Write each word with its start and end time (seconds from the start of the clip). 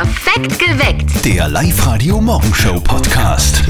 Perfekt 0.00 0.60
geweckt. 0.60 1.24
Der 1.24 1.48
Live-Radio 1.48 2.20
Morgenshow 2.20 2.78
Podcast. 2.78 3.64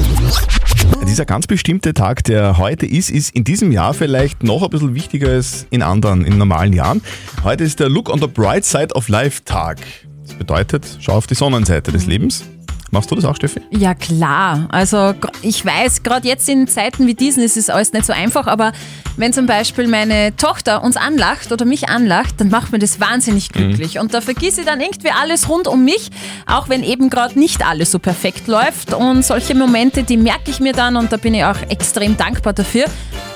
Dieser 1.07 1.25
ganz 1.25 1.47
bestimmte 1.47 1.95
Tag, 1.95 2.23
der 2.25 2.59
heute 2.59 2.85
ist, 2.85 3.09
ist 3.09 3.35
in 3.35 3.43
diesem 3.43 3.71
Jahr 3.71 3.95
vielleicht 3.95 4.43
noch 4.43 4.61
ein 4.61 4.69
bisschen 4.69 4.93
wichtiger 4.93 5.29
als 5.29 5.65
in 5.71 5.81
anderen, 5.81 6.23
in 6.23 6.37
normalen 6.37 6.71
Jahren. 6.71 7.01
Heute 7.43 7.63
ist 7.63 7.79
der 7.79 7.89
Look 7.89 8.09
on 8.09 8.19
the 8.19 8.27
Bright 8.27 8.63
Side 8.63 8.93
of 8.93 9.09
Life 9.09 9.41
Tag. 9.43 9.79
Das 10.21 10.35
bedeutet, 10.35 10.99
schau 10.99 11.13
auf 11.13 11.25
die 11.25 11.33
Sonnenseite 11.33 11.91
des 11.91 12.05
Lebens. 12.05 12.43
Machst 12.91 13.11
du 13.11 13.15
das 13.15 13.25
auch, 13.25 13.35
Steffi? 13.35 13.61
Ja 13.69 13.93
klar, 13.93 14.67
also 14.71 15.13
ich 15.41 15.63
weiß, 15.63 16.01
gerade 16.01 16.27
jetzt 16.27 16.49
in 16.49 16.67
Zeiten 16.67 17.05
wie 17.05 17.13
diesen 17.13 17.43
ist 17.43 17.55
es 17.55 17.69
alles 17.69 17.93
nicht 17.93 18.05
so 18.05 18.13
einfach, 18.13 18.47
aber 18.47 18.71
wenn 19.15 19.31
zum 19.31 19.45
Beispiel 19.45 19.87
meine 19.87 20.35
Tochter 20.35 20.83
uns 20.83 20.97
anlacht 20.97 21.51
oder 21.51 21.65
mich 21.65 21.89
anlacht, 21.89 22.35
dann 22.37 22.49
macht 22.49 22.71
mir 22.71 22.79
das 22.79 22.99
wahnsinnig 22.99 23.49
glücklich 23.49 23.99
und 23.99 24.13
da 24.13 24.21
vergisse 24.21 24.61
ich 24.61 24.67
dann 24.67 24.81
irgendwie 24.81 25.11
alles 25.11 25.49
rund 25.49 25.67
um 25.67 25.85
mich, 25.85 26.09
auch 26.47 26.69
wenn 26.69 26.83
eben 26.83 27.09
gerade 27.09 27.37
nicht 27.37 27.65
alles 27.65 27.91
so 27.91 27.99
perfekt 27.99 28.47
läuft 28.47 28.93
und 28.93 29.23
solche 29.23 29.53
Momente, 29.53 30.03
die 30.03 30.17
merke 30.17 30.49
ich 30.49 30.59
mir 30.59 30.73
dann 30.73 30.95
und 30.95 31.11
da 31.11 31.17
bin 31.17 31.35
ich 31.35 31.43
auch 31.43 31.61
extrem 31.69 32.17
dankbar 32.17 32.53
dafür. 32.53 32.85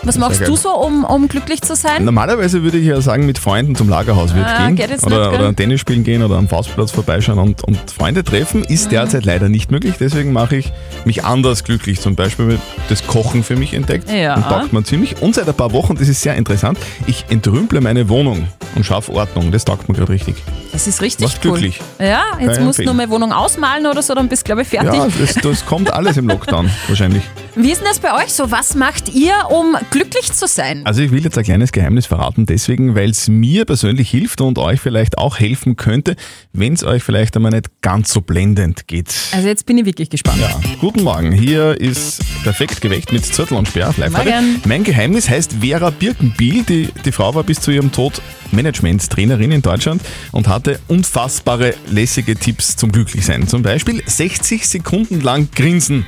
Was 0.06 0.18
machst 0.18 0.46
du 0.46 0.56
so, 0.56 0.70
um, 0.76 1.04
um 1.06 1.28
glücklich 1.28 1.62
zu 1.62 1.76
sein? 1.76 2.04
Normalerweise 2.04 2.64
würde 2.64 2.78
ich 2.78 2.86
ja 2.88 3.00
sagen, 3.02 3.26
mit 3.26 3.38
Freunden 3.40 3.76
zum 3.76 3.88
Lagerhaus 3.90 4.36
wird 4.36 4.46
Ah, 4.46 4.70
gehen. 4.70 5.00
oder, 5.04 5.34
oder 5.34 5.56
Tennis 5.56 5.80
spielen 5.80 6.04
gehen 6.04 6.24
oder 6.24 6.36
am 6.36 6.48
Faustplatz 6.50 6.92
vorbeischauen 6.92 7.40
und, 7.40 7.64
und 7.64 7.80
Freunde 7.90 8.24
treffen. 8.24 8.64
Ist 8.66 8.92
derzeit 8.92 9.24
leider 9.26 9.48
nicht 9.50 9.72
möglich. 9.72 9.96
Deswegen 10.00 10.34
mache 10.34 10.58
ich 10.58 10.74
mich 11.06 11.24
anders 11.24 11.64
glücklich. 11.64 12.02
Zum 12.02 12.16
Beispiel 12.16 12.60
das 12.90 13.08
Kochen 13.08 13.44
für 13.44 13.56
mich 13.56 13.74
entdeckt. 13.74 14.10
Ja. 14.12 14.36
Und 14.36 14.44
taugt 14.44 14.74
mir 14.74 14.84
ziemlich. 14.84 15.22
Und 15.22 15.36
seit 15.36 15.48
ein 15.48 15.54
paar 15.56 15.72
Wochen, 15.72 15.96
das 15.96 16.08
ist 16.10 16.22
sehr 16.22 16.36
interessant, 16.36 16.78
ich 17.08 17.26
entrümple 17.30 17.80
meine 17.82 18.10
Wohnung 18.10 18.48
und 18.76 18.86
schaffe 18.86 19.14
Ordnung. 19.14 19.52
Das 19.52 19.64
taugt 19.66 19.88
mir 19.88 19.96
gerade 19.96 20.12
richtig. 20.12 20.36
Das 20.74 20.88
ist 20.88 21.02
richtig 21.02 21.28
Macht 21.28 21.46
cool. 21.46 21.52
glücklich. 21.52 21.80
Ja, 22.00 22.24
jetzt 22.40 22.58
ich 22.58 22.64
musst 22.64 22.80
du 22.80 22.84
nur 22.84 22.94
meine 22.96 23.10
Wohnung 23.12 23.32
ausmalen 23.32 23.86
oder 23.86 24.02
so, 24.02 24.16
dann 24.16 24.28
bist 24.28 24.42
du 24.42 24.46
glaube 24.46 24.64
ich 24.64 24.68
fertig. 24.68 24.94
Ja, 24.94 25.08
das, 25.20 25.36
das 25.36 25.66
kommt 25.66 25.94
alles 25.94 26.18
im 26.18 26.28
Lockdown 26.28 26.70
wahrscheinlich. 26.88 27.24
Wie 27.56 27.72
ist 27.72 27.80
denn 27.82 27.88
das 27.88 28.00
bei 28.00 28.12
euch 28.24 28.34
so? 28.34 28.50
Was 28.50 28.74
macht 28.74 29.14
ihr, 29.14 29.34
um 29.50 29.78
glücklich 29.94 30.32
zu 30.32 30.48
sein? 30.48 30.82
Also 30.86 31.02
ich 31.02 31.12
will 31.12 31.24
jetzt 31.24 31.38
ein 31.38 31.44
kleines 31.44 31.72
Geheimnis 31.72 32.08
verraten, 32.08 32.48
deswegen, 32.48 32.96
weil 32.96 33.12
es 33.12 33.28
mir 33.28 33.66
persönlich 33.66 34.10
hilft 34.10 34.42
und 34.42 34.58
euch 34.58 34.82
vielleicht 34.82 35.20
auch 35.20 35.40
helfen 35.40 35.76
könnte, 35.76 36.16
wenn 36.52 36.74
es 36.74 36.84
euch 36.84 37.04
vielleicht 37.04 37.36
einmal 37.36 37.52
nicht 37.52 37.70
ganz 37.82 38.12
so 38.12 38.22
blendend 38.22 38.88
geht. 38.88 39.14
Also 39.32 39.48
jetzt 39.48 39.68
bin 39.68 39.78
ich 39.78 39.86
wirklich 39.86 40.10
gespannt. 40.10 40.40
Ja, 40.42 40.60
guten 40.82 41.04
Morgen. 41.04 41.32
Hier 41.32 41.80
ist 41.80 42.22
perfekt 42.42 42.82
geweckt 42.82 43.12
mit 43.14 43.24
Zürtel 43.24 43.56
und 43.56 43.68
Sperr 43.68 43.90
auf 43.90 43.98
live 43.98 44.14
Morgen. 44.14 44.62
Mein 44.66 44.84
Geheimnis 44.84 45.30
heißt 45.30 45.58
Vera 45.62 45.92
Birkenbiel. 45.92 46.64
Die, 46.64 46.90
die 47.06 47.12
Frau 47.12 47.36
war 47.36 47.44
bis 47.44 47.62
zu 47.62 47.70
ihrem 47.70 47.92
Tod 47.92 48.20
Management-Trainerin 48.52 49.52
in 49.52 49.62
Deutschland 49.62 50.02
und 50.32 50.48
hatte 50.48 50.80
unfassbare 50.88 51.76
lässige 51.88 52.36
Tipps 52.36 52.76
zum 52.76 52.92
Glücklichsein. 52.92 53.48
Zum 53.48 53.62
Beispiel 53.62 54.02
60 54.04 54.68
Sekunden 54.68 55.22
lang 55.22 55.50
grinsen. 55.54 56.06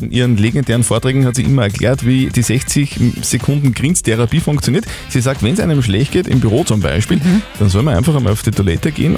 In 0.00 0.12
ihren 0.12 0.36
legendären 0.36 0.84
Vorträgen 0.84 1.26
hat 1.26 1.34
sie 1.34 1.42
immer 1.42 1.62
erklärt, 1.62 2.06
wie 2.06 2.28
die 2.28 2.42
60 2.42 2.98
Sekunden 3.22 3.74
Grinstherapie 3.74 4.40
funktioniert. 4.40 4.84
Sie 5.08 5.20
sagt, 5.20 5.42
wenn 5.42 5.54
es 5.54 5.60
einem 5.60 5.82
schlecht 5.82 6.12
geht, 6.12 6.28
im 6.28 6.40
Büro 6.40 6.62
zum 6.64 6.80
Beispiel, 6.80 7.20
dann 7.58 7.68
soll 7.68 7.82
man 7.82 7.96
einfach 7.96 8.14
einmal 8.14 8.32
auf 8.32 8.42
die 8.42 8.52
Toilette 8.52 8.92
gehen 8.92 9.16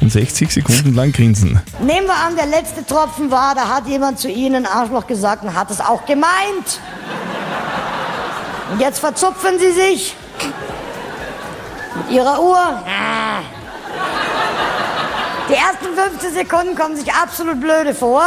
und 0.00 0.12
60 0.12 0.50
Sekunden 0.50 0.94
lang 0.94 1.12
grinsen. 1.12 1.60
Nehmen 1.84 2.06
wir 2.06 2.16
an, 2.16 2.36
der 2.36 2.46
letzte 2.46 2.84
Tropfen 2.84 3.30
war, 3.30 3.54
da 3.54 3.68
hat 3.68 3.86
jemand 3.88 4.18
zu 4.18 4.28
Ihnen 4.28 4.66
Arschloch 4.66 5.06
gesagt 5.06 5.42
und 5.44 5.54
hat 5.54 5.70
es 5.70 5.80
auch 5.80 6.04
gemeint. 6.04 6.80
Und 8.72 8.80
jetzt 8.80 8.98
verzupfen 8.98 9.58
Sie 9.58 9.72
sich 9.72 10.14
mit 11.96 12.16
Ihrer 12.16 12.42
Uhr. 12.42 12.82
Die 15.48 15.54
ersten 15.54 15.94
15 15.96 16.34
Sekunden 16.34 16.76
kommen 16.76 16.96
sich 16.96 17.12
absolut 17.12 17.60
blöde 17.60 17.94
vor, 17.94 18.22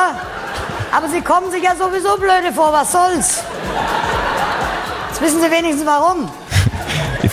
aber 0.96 1.10
Sie 1.10 1.22
kommen 1.22 1.52
sich 1.52 1.64
ja 1.64 1.76
sowieso 1.76 2.18
blöde 2.18 2.54
vor, 2.54 2.72
was 2.72 2.92
soll's? 2.92 3.44
Jetzt 5.10 5.22
wissen 5.22 5.42
Sie 5.42 5.50
wenigstens 5.50 5.86
warum. 5.86 6.30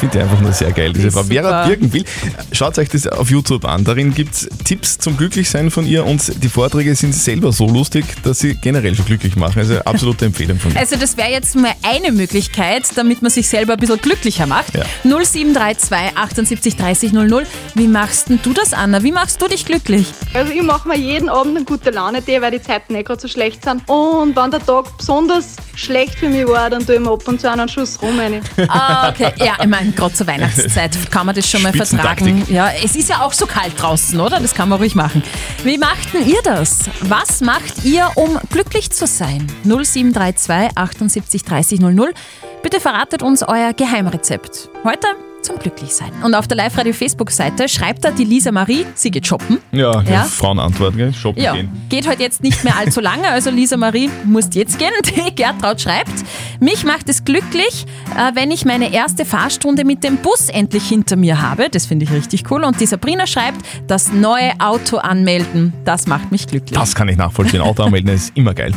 Ich 0.00 0.08
finde 0.08 0.16
die 0.16 0.24
einfach 0.24 0.40
nur 0.40 0.52
sehr 0.54 0.72
geil, 0.72 0.94
diese 0.94 1.10
Frau. 1.10 1.24
Vera 1.24 1.42
super. 1.42 1.66
Birkenbiel, 1.66 2.04
schaut 2.52 2.78
euch 2.78 2.88
das 2.88 3.06
auf 3.06 3.28
YouTube 3.30 3.66
an. 3.66 3.84
Darin 3.84 4.14
gibt 4.14 4.32
es 4.34 4.48
Tipps 4.64 4.96
zum 4.96 5.14
Glücklichsein 5.14 5.70
von 5.70 5.86
ihr 5.86 6.06
und 6.06 6.42
die 6.42 6.48
Vorträge 6.48 6.94
sind 6.94 7.14
selber 7.14 7.52
so 7.52 7.68
lustig, 7.68 8.06
dass 8.22 8.38
sie 8.38 8.54
generell 8.54 8.94
schon 8.94 9.04
glücklich 9.04 9.36
machen. 9.36 9.58
Also 9.58 9.78
absolute 9.80 10.24
Empfehlung 10.24 10.58
von 10.58 10.72
mir. 10.72 10.78
Also 10.78 10.96
das 10.96 11.18
wäre 11.18 11.30
jetzt 11.30 11.54
mal 11.54 11.72
eine 11.82 12.12
Möglichkeit, 12.12 12.84
damit 12.94 13.20
man 13.20 13.30
sich 13.30 13.46
selber 13.46 13.74
ein 13.74 13.78
bisschen 13.78 14.00
glücklicher 14.00 14.46
macht. 14.46 14.74
Ja. 14.74 14.84
0732 15.04 16.16
78 16.16 16.76
30 16.76 17.12
00. 17.12 17.46
Wie 17.74 17.86
machst 17.86 18.30
denn 18.30 18.40
du 18.42 18.54
das, 18.54 18.72
Anna? 18.72 19.02
Wie 19.02 19.12
machst 19.12 19.42
du 19.42 19.48
dich 19.48 19.66
glücklich? 19.66 20.06
Also 20.32 20.50
ich 20.50 20.62
mache 20.62 20.88
mir 20.88 20.96
jeden 20.96 21.28
Abend 21.28 21.58
eine 21.58 21.66
gute 21.66 21.90
Laune 21.90 22.22
Tee, 22.22 22.40
weil 22.40 22.52
die 22.52 22.62
Zeiten 22.62 22.94
nicht 22.94 23.04
gerade 23.06 23.20
so 23.20 23.28
schlecht 23.28 23.64
sind. 23.64 23.86
Und 23.86 24.34
wenn 24.34 24.50
der 24.50 24.64
Tag 24.64 24.96
besonders 24.96 25.56
schlecht 25.74 26.14
für 26.14 26.30
mich 26.30 26.46
war, 26.46 26.70
dann 26.70 26.86
tue 26.86 26.94
ich 26.94 27.00
mir 27.02 27.10
ab 27.10 27.28
und 27.28 27.38
zu 27.38 27.50
einen 27.50 27.68
Schuss 27.68 28.00
rum 28.00 28.18
rein. 28.18 28.40
Ah, 28.68 29.10
okay. 29.10 29.32
Ja, 29.36 29.56
ich 29.60 29.66
meine, 29.66 29.89
gerade 29.96 30.14
zur 30.14 30.26
Weihnachtszeit 30.26 30.96
kann 31.10 31.26
man 31.26 31.34
das 31.34 31.48
schon 31.48 31.62
mal 31.62 31.72
vertragen. 31.72 32.44
Ja, 32.48 32.70
es 32.70 32.96
ist 32.96 33.08
ja 33.08 33.22
auch 33.22 33.32
so 33.32 33.46
kalt 33.46 33.80
draußen, 33.80 34.18
oder? 34.20 34.40
Das 34.40 34.54
kann 34.54 34.68
man 34.68 34.78
ruhig 34.78 34.94
machen. 34.94 35.22
Wie 35.64 35.78
macht 35.78 36.12
denn 36.14 36.26
ihr 36.26 36.42
das? 36.42 36.80
Was 37.02 37.40
macht 37.40 37.84
ihr, 37.84 38.10
um 38.14 38.38
glücklich 38.50 38.90
zu 38.90 39.06
sein? 39.06 39.46
0732 39.64 40.76
78 40.76 41.44
30 41.44 41.80
00. 41.80 42.14
Bitte 42.62 42.80
verratet 42.80 43.22
uns 43.22 43.42
euer 43.42 43.72
Geheimrezept. 43.72 44.68
Heute 44.84 45.08
zum 45.42 45.58
Glücklichsein. 45.58 46.10
Und 46.22 46.34
auf 46.34 46.46
der 46.48 46.56
Live-Radio-Facebook-Seite 46.58 47.68
schreibt 47.68 48.04
da 48.04 48.10
die 48.10 48.24
Lisa 48.24 48.52
Marie, 48.52 48.86
sie 48.94 49.10
geht 49.10 49.26
shoppen. 49.26 49.58
Ja, 49.72 50.02
Ja. 50.02 50.24
Frauenantwort, 50.24 50.96
gell? 50.96 51.12
Shoppen 51.14 51.42
Ja, 51.42 51.54
gehen. 51.54 51.70
geht 51.88 52.08
heute 52.08 52.22
jetzt 52.22 52.42
nicht 52.42 52.64
mehr 52.64 52.76
allzu 52.76 53.00
lange, 53.00 53.28
also 53.28 53.50
Lisa 53.50 53.76
Marie 53.76 54.10
musst 54.24 54.54
jetzt 54.54 54.78
gehen. 54.78 54.90
Die 55.04 55.34
Gertraud 55.34 55.80
schreibt, 55.80 56.12
mich 56.60 56.84
macht 56.84 57.08
es 57.08 57.24
glücklich, 57.24 57.86
äh, 58.16 58.32
wenn 58.34 58.50
ich 58.50 58.64
meine 58.64 58.92
erste 58.92 59.24
Fahrstunde 59.24 59.84
mit 59.84 60.04
dem 60.04 60.16
Bus 60.18 60.48
endlich 60.48 60.88
hinter 60.88 61.16
mir 61.16 61.40
habe. 61.40 61.68
Das 61.70 61.86
finde 61.86 62.04
ich 62.04 62.12
richtig 62.12 62.50
cool. 62.50 62.64
Und 62.64 62.80
die 62.80 62.86
Sabrina 62.86 63.26
schreibt, 63.26 63.60
das 63.86 64.12
neue 64.12 64.52
Auto 64.60 64.98
anmelden, 64.98 65.72
das 65.84 66.06
macht 66.06 66.30
mich 66.32 66.46
glücklich. 66.46 66.78
Das 66.78 66.94
kann 66.94 67.08
ich 67.08 67.16
nachvollziehen. 67.16 67.60
Auto 67.60 67.82
anmelden 67.82 68.12
ist 68.14 68.36
immer 68.36 68.54
geil. 68.54 68.72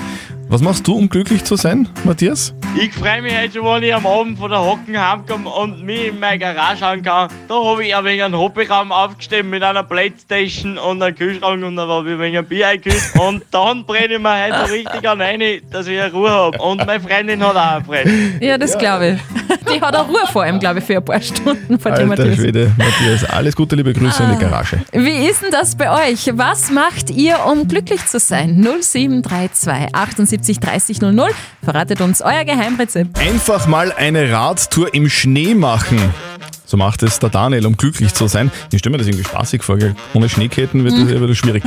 Was 0.50 0.62
machst 0.62 0.85
du, 0.88 0.94
um 0.95 1.09
glücklich 1.09 1.44
zu 1.44 1.56
sein, 1.56 1.88
Matthias? 2.03 2.53
Ich 2.75 2.91
freue 2.91 3.22
mich 3.22 3.38
heute 3.38 3.53
schon, 3.53 3.66
wenn 3.66 3.84
ich 3.84 3.94
am 3.94 4.06
Abend 4.07 4.39
von 4.39 4.50
der 4.50 4.59
Hocken 4.59 5.00
heimkomme 5.00 5.47
und 5.47 5.84
mich 5.84 6.07
in 6.07 6.19
meine 6.19 6.39
Garage 6.39 6.84
anschauen 6.84 7.03
kann. 7.03 7.29
Da 7.47 7.53
habe 7.63 7.85
ich 7.85 7.95
ein 7.95 8.03
wenig 8.03 8.23
einen 8.23 8.35
Hobbyraum 8.38 8.91
aufgestellt 8.91 9.45
mit 9.45 9.61
einer 9.61 9.84
Playstation 9.84 10.79
und 10.79 11.01
einem 11.03 11.16
Kühlschrank 11.16 11.63
und 11.63 11.75
da 11.75 11.88
habe 11.88 12.09
ich 12.09 12.16
ein 12.16 12.19
wenig 12.19 12.38
ein 12.39 12.45
Bier 12.45 12.69
eingekühlt. 12.69 13.01
Und 13.19 13.44
dann 13.51 13.85
brenne 13.85 14.16
ich 14.16 14.19
mir 14.19 14.45
heute 14.45 14.67
so 14.67 14.73
richtig 14.73 15.07
an 15.07 15.22
rein, 15.22 15.41
dass 15.72 15.85
ich 15.88 16.00
eine 16.01 16.12
Ruhe 16.12 16.31
habe. 16.31 16.57
Und 16.57 16.85
meine 16.85 17.00
Freundin 17.00 17.44
hat 17.45 17.56
auch 17.56 17.75
eine 17.75 17.85
Freude. 17.85 18.12
Ja, 18.39 18.57
das 18.57 18.75
glaube 18.78 19.07
ich. 19.19 19.19
Die 19.72 19.79
hat 19.79 19.95
auch 19.95 20.07
Ruhe 20.09 20.25
vor 20.31 20.41
allem, 20.44 20.59
glaube 20.59 20.79
ich, 20.79 20.85
für 20.85 20.97
ein 20.97 21.06
paar 21.06 21.22
Stunden 21.22 21.79
vor 21.79 21.91
dem 21.91 22.09
Alter 22.12 22.23
Matthias. 22.23 22.35
Schwede, 22.39 22.72
Matthias. 22.78 23.23
Alles 23.29 23.56
Gute, 23.56 23.75
liebe 23.75 23.94
Grüße 23.94 24.23
in 24.23 24.29
Ah. 24.29 24.33
die 24.35 24.39
Garage. 24.44 24.79
Wie 24.91 25.28
ist 25.28 25.44
denn 25.44 25.51
das 25.51 25.75
bei 25.75 26.09
euch? 26.12 26.28
Was 26.33 26.72
macht 26.72 27.12
ihr, 27.12 27.38
um 27.45 27.67
glücklich 27.67 28.03
zu 28.07 28.17
sein? 28.19 28.59
0732 28.62 29.94
78 29.95 30.59
30 30.59 31.01
00. 31.01 31.29
Verratet 31.63 32.01
uns 32.01 32.22
euer 32.22 32.44
Geheimrezept. 32.63 33.19
Einfach 33.19 33.68
mal 33.68 33.91
eine 33.91 34.31
Radtour 34.31 34.94
im 34.94 35.09
Schnee 35.09 35.53
machen. 35.53 36.00
So 36.73 36.78
macht 36.78 37.03
es 37.03 37.19
der 37.19 37.29
Daniel, 37.29 37.67
um 37.67 37.78
glücklich 37.78 38.16
zu 38.16 38.28
sein. 38.28 38.51
Ich 38.72 38.79
stelle 38.79 38.94
mir 38.94 38.97
das 38.97 39.06
irgendwie 39.06 39.25
spaßig 39.25 39.61
vor, 39.61 39.78
gell? 39.78 39.94
ohne 40.16 40.28
Schneeketten 40.28 40.84
wird 40.84 40.95
das, 40.97 41.07
wird 41.07 41.29
das 41.29 41.38
schwierig. 41.38 41.63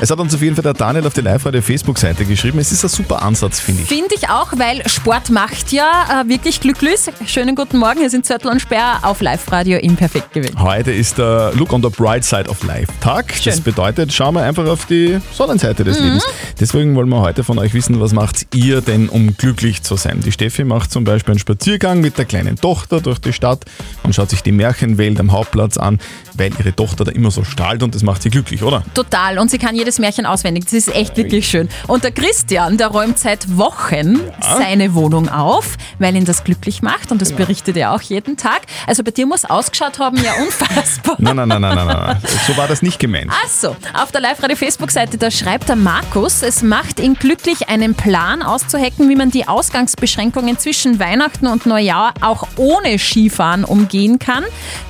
Es 0.00 0.12
hat 0.12 0.20
uns 0.20 0.32
auf 0.32 0.42
jeden 0.42 0.54
Fall 0.54 0.62
der 0.62 0.74
Daniel 0.74 1.04
auf 1.08 1.12
die 1.12 1.22
Live-Radio-Facebook-Seite 1.22 2.24
geschrieben. 2.24 2.60
Es 2.60 2.70
ist 2.70 2.84
ein 2.84 2.88
super 2.88 3.22
Ansatz, 3.22 3.58
finde 3.58 3.82
ich. 3.82 3.88
Finde 3.88 4.14
ich 4.14 4.28
auch, 4.28 4.52
weil 4.56 4.88
Sport 4.88 5.30
macht 5.30 5.72
ja 5.72 6.22
äh, 6.22 6.28
wirklich 6.28 6.60
glücklich. 6.60 7.00
Schönen 7.26 7.56
guten 7.56 7.78
Morgen, 7.78 7.98
hier 7.98 8.10
sind 8.10 8.26
Zörtel 8.26 8.50
und 8.52 8.60
Sperr 8.60 9.00
auf 9.02 9.20
Live-Radio 9.20 9.78
im 9.78 9.96
Perfekt 9.96 10.32
gewählt. 10.32 10.54
Heute 10.56 10.92
ist 10.92 11.18
der 11.18 11.52
Look 11.54 11.72
on 11.72 11.82
the 11.82 11.88
Bright 11.88 12.24
Side 12.24 12.48
of 12.48 12.62
Life 12.62 12.92
Tag. 13.00 13.26
Das 13.28 13.42
Schön. 13.42 13.56
Mhm. 13.56 13.62
bedeutet, 13.64 14.12
schauen 14.12 14.34
wir 14.34 14.42
einfach 14.42 14.66
auf 14.66 14.86
die 14.86 15.18
Sonnenseite 15.32 15.82
des 15.82 15.98
Lebens. 15.98 16.24
Deswegen 16.60 16.94
wollen 16.94 17.08
wir 17.08 17.20
heute 17.20 17.42
von 17.42 17.58
euch 17.58 17.74
wissen, 17.74 18.00
was 18.00 18.12
macht 18.12 18.54
ihr 18.54 18.82
denn, 18.82 19.08
um 19.08 19.36
glücklich 19.36 19.82
zu 19.82 19.96
sein? 19.96 20.20
Die 20.24 20.30
Steffi 20.30 20.62
macht 20.62 20.92
zum 20.92 21.02
Beispiel 21.02 21.32
einen 21.32 21.40
Spaziergang 21.40 22.00
mit 22.00 22.18
der 22.18 22.24
kleinen 22.24 22.54
Tochter 22.54 23.00
durch 23.00 23.18
die 23.18 23.32
Stadt 23.32 23.64
und 24.04 24.14
schaut 24.14 24.30
sich 24.30 24.43
die 24.44 24.52
Märchenwelt 24.52 25.18
am 25.20 25.32
Hauptplatz 25.32 25.76
an, 25.76 25.98
weil 26.34 26.52
ihre 26.58 26.74
Tochter 26.74 27.04
da 27.04 27.12
immer 27.12 27.30
so 27.30 27.44
strahlt 27.44 27.82
und 27.82 27.94
das 27.94 28.02
macht 28.02 28.22
sie 28.22 28.30
glücklich, 28.30 28.62
oder? 28.62 28.82
Total. 28.94 29.38
Und 29.38 29.50
sie 29.50 29.58
kann 29.58 29.76
jedes 29.76 29.98
Märchen 29.98 30.26
auswendig. 30.26 30.64
Das 30.64 30.72
ist 30.72 30.94
echt 30.94 31.16
wirklich 31.16 31.48
schön. 31.48 31.68
Und 31.86 32.04
der 32.04 32.10
Christian, 32.10 32.76
der 32.76 32.88
räumt 32.88 33.18
seit 33.18 33.56
Wochen 33.56 34.20
seine 34.40 34.94
Wohnung 34.94 35.28
auf, 35.28 35.76
weil 35.98 36.16
ihn 36.16 36.24
das 36.24 36.44
glücklich 36.44 36.82
macht. 36.82 37.12
Und 37.12 37.20
das 37.20 37.32
berichtet 37.32 37.76
er 37.76 37.92
auch 37.92 38.00
jeden 38.02 38.36
Tag. 38.36 38.62
Also 38.86 39.02
bei 39.04 39.10
dir 39.10 39.26
muss 39.26 39.44
ausgeschaut 39.44 39.98
haben, 39.98 40.16
ja 40.16 40.32
unfassbar. 40.42 41.16
Nein, 41.18 41.36
nein, 41.36 41.48
nein, 41.48 41.60
nein, 41.60 41.76
nein, 41.76 41.86
nein. 41.86 42.22
So 42.46 42.56
war 42.56 42.66
das 42.66 42.82
nicht 42.82 42.98
gemeint. 42.98 43.30
Achso, 43.44 43.76
auf 43.94 44.10
der 44.12 44.20
Live-Radio-Facebook-Seite, 44.20 45.18
da 45.18 45.30
schreibt 45.30 45.68
der 45.68 45.76
Markus, 45.76 46.42
es 46.42 46.62
macht 46.62 47.00
ihn 47.00 47.14
glücklich, 47.14 47.68
einen 47.68 47.94
Plan 47.94 48.42
auszuhacken, 48.42 49.08
wie 49.08 49.16
man 49.16 49.30
die 49.30 49.46
Ausgangsbeschränkungen 49.46 50.58
zwischen 50.58 50.98
Weihnachten 50.98 51.46
und 51.46 51.66
Neujahr 51.66 52.14
auch 52.20 52.48
ohne 52.56 52.98
Skifahren 52.98 53.64
umgehen 53.64 54.18
kann. 54.18 54.33
Kann. 54.34 54.44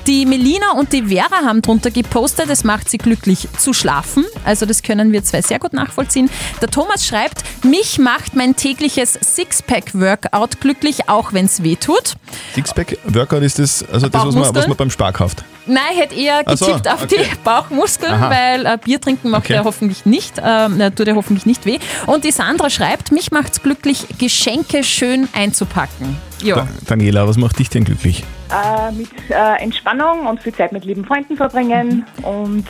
Die 0.07 0.25
Melina 0.25 0.71
und 0.77 0.93
die 0.93 1.03
Vera 1.03 1.45
haben 1.45 1.61
drunter 1.61 1.91
gepostet, 1.91 2.49
es 2.49 2.63
macht 2.63 2.89
sie 2.89 2.97
glücklich 2.97 3.47
zu 3.57 3.73
schlafen. 3.73 4.25
Also 4.43 4.65
das 4.65 4.83
können 4.83 5.11
wir 5.11 5.23
zwei 5.23 5.41
sehr 5.41 5.59
gut 5.59 5.73
nachvollziehen. 5.73 6.29
Der 6.61 6.69
Thomas 6.69 7.05
schreibt, 7.05 7.43
mich 7.63 7.99
macht 7.99 8.35
mein 8.35 8.55
tägliches 8.55 9.13
Sixpack-Workout 9.13 10.61
glücklich, 10.61 11.09
auch 11.09 11.33
wenn 11.33 11.45
es 11.45 11.63
weh 11.63 11.75
tut. 11.75 12.15
Sixpack-Workout 12.55 13.43
ist 13.43 13.59
das, 13.59 13.83
also 13.83 14.09
das, 14.09 14.25
was 14.25 14.35
man, 14.35 14.55
was 14.55 14.67
man 14.67 14.77
beim 14.77 14.89
Spar 14.89 15.13
kauft. 15.13 15.43
Nein, 15.67 15.81
ich 15.93 15.99
hätte 15.99 16.15
eher 16.15 16.43
Ach 16.45 16.57
so, 16.57 16.65
getippt 16.67 16.87
auf 16.87 17.03
okay. 17.03 17.17
die 17.19 17.35
Bauchmuskeln, 17.43 18.13
Aha. 18.13 18.29
weil 18.29 18.65
äh, 18.65 18.77
Bier 18.83 19.01
trinken 19.01 19.29
macht 19.29 19.45
Okay. 19.45 19.53
ja 19.55 19.63
hoffentlich 19.63 20.05
nicht, 20.05 20.37
äh, 20.37 20.91
tut 20.91 21.07
ja 21.07 21.15
hoffentlich 21.15 21.45
nicht 21.45 21.65
weh. 21.65 21.79
Und 22.05 22.23
die 22.23 22.31
Sandra 22.31 22.69
schreibt, 22.69 23.11
mich 23.11 23.31
macht's 23.31 23.61
glücklich, 23.63 24.05
Geschenke 24.19 24.83
schön 24.83 25.27
einzupacken. 25.33 26.17
Ja. 26.43 26.55
Da, 26.55 26.67
Daniela, 26.87 27.27
was 27.27 27.37
macht 27.37 27.57
dich 27.59 27.69
denn 27.69 27.83
glücklich? 27.83 28.23
äh, 28.51 28.91
mit 28.91 29.09
äh, 29.29 29.61
Entspannung 29.63 30.27
und 30.27 30.39
viel 30.41 30.53
Zeit 30.53 30.71
mit 30.71 30.85
lieben 30.85 31.03
Freunden 31.03 31.35
verbringen 31.35 32.05
und 32.21 32.65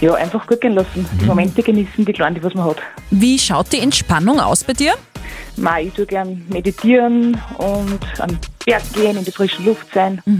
ja, 0.00 0.14
einfach 0.14 0.46
gut 0.46 0.60
gehen 0.60 0.72
lassen. 0.74 1.06
Die 1.20 1.24
Momente 1.26 1.62
genießen, 1.62 2.04
die 2.04 2.12
kleinen, 2.12 2.36
die 2.36 2.42
was 2.42 2.54
man 2.54 2.64
hat. 2.66 2.76
Wie 3.10 3.38
schaut 3.38 3.72
die 3.72 3.80
Entspannung 3.80 4.40
aus 4.40 4.64
bei 4.64 4.72
dir? 4.72 4.94
Mei, 5.56 5.84
ich 5.84 5.92
tue 5.92 6.06
gern 6.06 6.42
meditieren 6.48 7.36
und 7.58 7.98
am 8.20 8.38
Berg 8.64 8.82
gehen, 8.94 9.16
in 9.16 9.24
die 9.24 9.32
frische 9.32 9.60
Luft 9.62 9.88
sein. 9.92 10.22
Das 10.24 10.34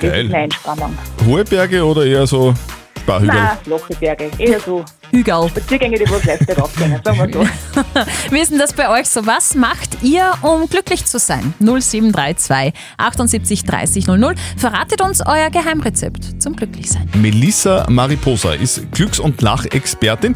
Geil. 0.00 0.32
Entspannung. 0.32 0.96
Hohe 1.26 1.44
Berge 1.44 1.84
oder 1.84 2.04
eher 2.04 2.26
so 2.26 2.54
Sparhügel? 3.00 3.34
Nein, 3.34 3.58
flache 3.62 3.94
Berge. 3.94 4.30
Eher 4.38 4.60
so 4.60 4.84
Hügel. 5.12 5.48
Spaziergänge, 5.48 5.98
die 5.98 6.10
was 6.10 6.24
leicht 6.24 6.58
raufgehen, 6.58 7.00
sagen 7.04 7.18
wir 7.18 7.32
so. 7.32 7.46
Wie 8.30 8.40
ist 8.40 8.50
denn 8.50 8.58
das 8.58 8.72
bei 8.72 8.90
euch 8.90 9.08
so? 9.08 9.24
Was 9.26 9.54
macht 9.54 10.02
ihr, 10.02 10.32
um 10.42 10.68
glücklich 10.68 11.04
zu 11.04 11.18
sein? 11.18 11.54
0732 11.60 12.74
78 12.96 13.64
30 13.64 14.06
00. 14.08 14.34
Verratet 14.56 15.00
uns 15.00 15.22
euer 15.24 15.50
Geheimrezept 15.50 16.42
zum 16.42 16.56
Glücklichsein. 16.56 17.08
Melissa 17.14 17.86
Mariposa 17.88 18.54
ist 18.54 18.90
Glücks- 18.92 19.20
und 19.20 19.40
Lachexpertin. 19.40 20.34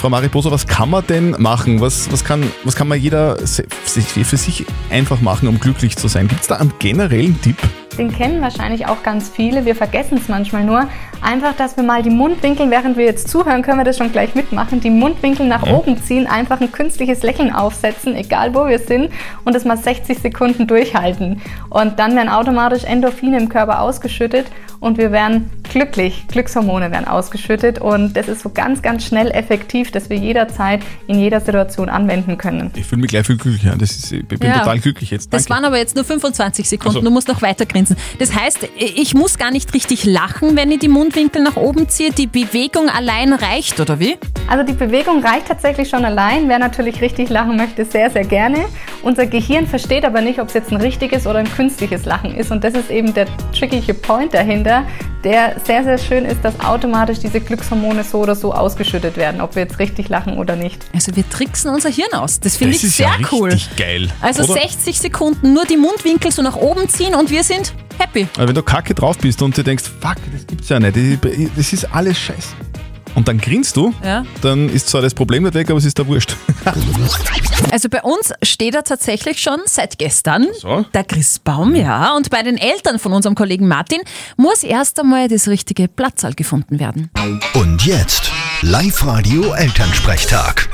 Frau 0.00 0.08
Mariposa, 0.08 0.52
was 0.52 0.68
kann 0.68 0.90
man 0.90 1.04
denn 1.08 1.32
machen? 1.38 1.80
Was, 1.80 2.10
was, 2.12 2.24
kann, 2.24 2.44
was 2.62 2.76
kann 2.76 2.86
man 2.86 3.00
jeder 3.00 3.36
für 3.38 4.36
sich 4.36 4.64
einfach 4.88 5.20
machen, 5.20 5.48
um 5.48 5.58
glücklich 5.58 5.96
zu 5.96 6.06
sein? 6.06 6.28
Gibt 6.28 6.42
es 6.42 6.46
da 6.46 6.56
einen 6.58 6.72
generellen 6.78 7.40
Tipp? 7.40 7.56
Den 7.98 8.12
kennen 8.12 8.40
wahrscheinlich 8.40 8.86
auch 8.86 9.02
ganz 9.02 9.28
viele. 9.28 9.64
Wir 9.64 9.74
vergessen 9.74 10.16
es 10.16 10.28
manchmal 10.28 10.64
nur. 10.64 10.88
Einfach, 11.22 11.54
dass 11.54 11.76
wir 11.76 11.84
mal 11.84 12.02
die 12.02 12.10
Mundwinkel, 12.10 12.70
während 12.70 12.96
wir 12.96 13.04
jetzt 13.04 13.28
zuhören, 13.28 13.62
können 13.62 13.78
wir 13.78 13.84
das 13.84 13.98
schon 13.98 14.12
gleich 14.12 14.34
mitmachen, 14.34 14.80
die 14.80 14.90
Mundwinkel 14.90 15.46
nach 15.46 15.66
oben 15.66 16.02
ziehen, 16.02 16.26
einfach 16.26 16.60
ein 16.60 16.72
künstliches 16.72 17.22
Lächeln 17.22 17.52
aufsetzen, 17.52 18.14
egal 18.14 18.54
wo 18.54 18.66
wir 18.66 18.78
sind, 18.78 19.10
und 19.44 19.54
das 19.54 19.64
mal 19.64 19.76
60 19.76 20.18
Sekunden 20.18 20.66
durchhalten. 20.66 21.42
Und 21.68 21.98
dann 21.98 22.16
werden 22.16 22.28
automatisch 22.28 22.84
Endorphine 22.84 23.38
im 23.38 23.48
Körper 23.48 23.80
ausgeschüttet 23.80 24.46
und 24.80 24.96
wir 24.96 25.12
werden 25.12 25.50
glücklich. 25.70 26.24
Glückshormone 26.28 26.90
werden 26.90 27.06
ausgeschüttet 27.08 27.78
und 27.80 28.14
das 28.14 28.28
ist 28.28 28.42
so 28.42 28.50
ganz, 28.50 28.82
ganz 28.82 29.04
schnell 29.06 29.30
effektiv, 29.30 29.90
dass 29.90 30.10
wir 30.10 30.18
jederzeit 30.18 30.80
in 31.06 31.18
jeder 31.18 31.40
Situation 31.40 31.88
anwenden 31.88 32.36
können. 32.36 32.70
Ich 32.74 32.84
fühle 32.84 33.00
mich 33.00 33.10
gleich 33.10 33.26
viel 33.26 33.36
glücklicher. 33.38 33.76
Das 33.78 33.90
ist, 33.92 34.12
ich 34.12 34.26
bin 34.26 34.38
Ja. 34.42 34.58
total 34.58 34.78
glücklich 34.80 35.10
jetzt. 35.10 35.32
Das 35.32 35.44
Danke. 35.46 35.54
waren 35.62 35.64
aber 35.66 35.78
jetzt 35.78 35.94
nur 35.96 36.04
25 36.04 36.68
Sekunden. 36.68 36.98
Ach 36.98 37.00
so. 37.00 37.04
Du 37.06 37.10
musst 37.10 37.28
noch 37.28 37.40
weiter 37.40 37.64
grinsen. 37.64 37.96
Das 38.18 38.34
heißt, 38.34 38.68
ich 38.76 39.14
muss 39.14 39.38
gar 39.38 39.50
nicht 39.50 39.72
richtig 39.72 40.04
lachen, 40.04 40.56
wenn 40.56 40.70
ich 40.70 40.80
die 40.80 40.88
Mundwinkel 40.88 41.42
nach 41.42 41.56
oben 41.56 41.88
ziehe. 41.88 42.10
Die 42.12 42.26
Bewegung 42.26 42.88
allein 42.88 43.32
reicht, 43.32 43.78
oder 43.80 43.98
wie? 44.00 44.18
Also 44.48 44.64
die 44.64 44.72
Bewegung 44.72 45.24
reicht 45.24 45.46
tatsächlich 45.46 45.88
schon 45.88 46.04
allein. 46.04 46.48
Wer 46.48 46.58
natürlich 46.58 47.00
richtig 47.00 47.28
lachen 47.30 47.56
möchte, 47.56 47.84
sehr, 47.84 48.10
sehr 48.10 48.24
gerne. 48.24 48.64
Unser 49.02 49.26
Gehirn 49.26 49.66
versteht 49.66 50.04
aber 50.04 50.20
nicht, 50.20 50.40
ob 50.40 50.48
es 50.48 50.54
jetzt 50.54 50.72
ein 50.72 50.80
richtiges 50.80 51.26
oder 51.26 51.38
ein 51.38 51.50
künstliches 51.50 52.04
Lachen 52.04 52.34
ist. 52.34 52.50
Und 52.50 52.64
das 52.64 52.74
ist 52.74 52.90
eben 52.90 53.14
der 53.14 53.26
trickige 53.56 53.94
Point 53.94 54.34
dahinter, 54.34 54.82
der 55.22 55.56
sehr, 55.66 55.84
sehr 55.84 55.98
schön 55.98 56.24
ist, 56.24 56.44
dass 56.44 56.58
automatisch 56.60 57.18
diese 57.18 57.40
Glückshormone 57.40 58.04
so 58.04 58.18
oder 58.18 58.34
so 58.34 58.52
ausgeschüttet 58.54 59.16
werden, 59.16 59.40
ob 59.40 59.54
wir 59.54 59.62
jetzt 59.62 59.78
richtig 59.78 60.08
lachen 60.08 60.36
oder 60.38 60.56
nicht. 60.56 60.84
Also 60.94 61.14
wir 61.16 61.28
tricksen 61.28 61.70
unser 61.70 61.90
Hirn 61.90 62.12
aus. 62.14 62.40
Das 62.40 62.56
finde 62.56 62.74
ich 62.76 62.84
ist 62.84 62.96
sehr 62.96 63.06
ja 63.08 63.26
cool. 63.32 63.50
richtig 63.50 63.76
geil. 63.76 64.08
Also 64.20 64.44
oder? 64.44 64.54
60 64.60 64.98
Sekunden 64.98 65.52
nur 65.52 65.64
die 65.64 65.76
Mundwinkel 65.76 66.32
so 66.32 66.42
nach 66.42 66.56
oben 66.56 66.88
ziehen 66.88 67.14
und 67.14 67.30
wir 67.30 67.44
sind 67.44 67.72
happy. 67.98 68.26
Aber 68.36 68.48
wenn 68.48 68.54
du 68.54 68.62
kacke 68.62 68.94
drauf 68.94 69.18
bist 69.18 69.42
und 69.42 69.56
dir 69.56 69.64
denkst, 69.64 69.84
fuck, 70.00 70.16
das 70.32 70.46
gibt's 70.46 70.68
ja 70.68 70.80
nicht, 70.80 70.96
das- 70.96 71.30
das 71.56 71.72
ist 71.72 71.94
alles 71.94 72.18
scheiße. 72.18 72.48
Und 73.14 73.28
dann 73.28 73.38
grinst 73.38 73.76
du, 73.76 73.92
Ja. 74.04 74.24
dann 74.40 74.68
ist 74.68 74.88
zwar 74.88 75.02
das 75.02 75.14
Problem 75.14 75.42
nicht 75.42 75.54
weg, 75.54 75.68
aber 75.70 75.78
es 75.78 75.84
ist 75.84 75.98
da 75.98 76.06
wurscht. 76.06 76.36
Also 77.70 77.88
bei 77.90 78.00
uns 78.02 78.32
steht 78.42 78.74
er 78.74 78.82
tatsächlich 78.84 79.40
schon 79.40 79.60
seit 79.66 79.98
gestern, 79.98 80.46
So. 80.58 80.84
der 80.94 81.04
Christbaum, 81.04 81.74
ja. 81.74 82.16
Und 82.16 82.30
bei 82.30 82.42
den 82.42 82.56
Eltern 82.56 82.98
von 82.98 83.12
unserem 83.12 83.34
Kollegen 83.34 83.68
Martin 83.68 84.00
muss 84.36 84.62
erst 84.64 84.98
einmal 84.98 85.28
das 85.28 85.46
richtige 85.46 85.86
Platzal 85.86 86.32
gefunden 86.34 86.80
werden. 86.80 87.10
Und 87.54 87.84
jetzt 87.84 88.32
Live-Radio 88.62 89.52
Elternsprechtag. 89.52 90.68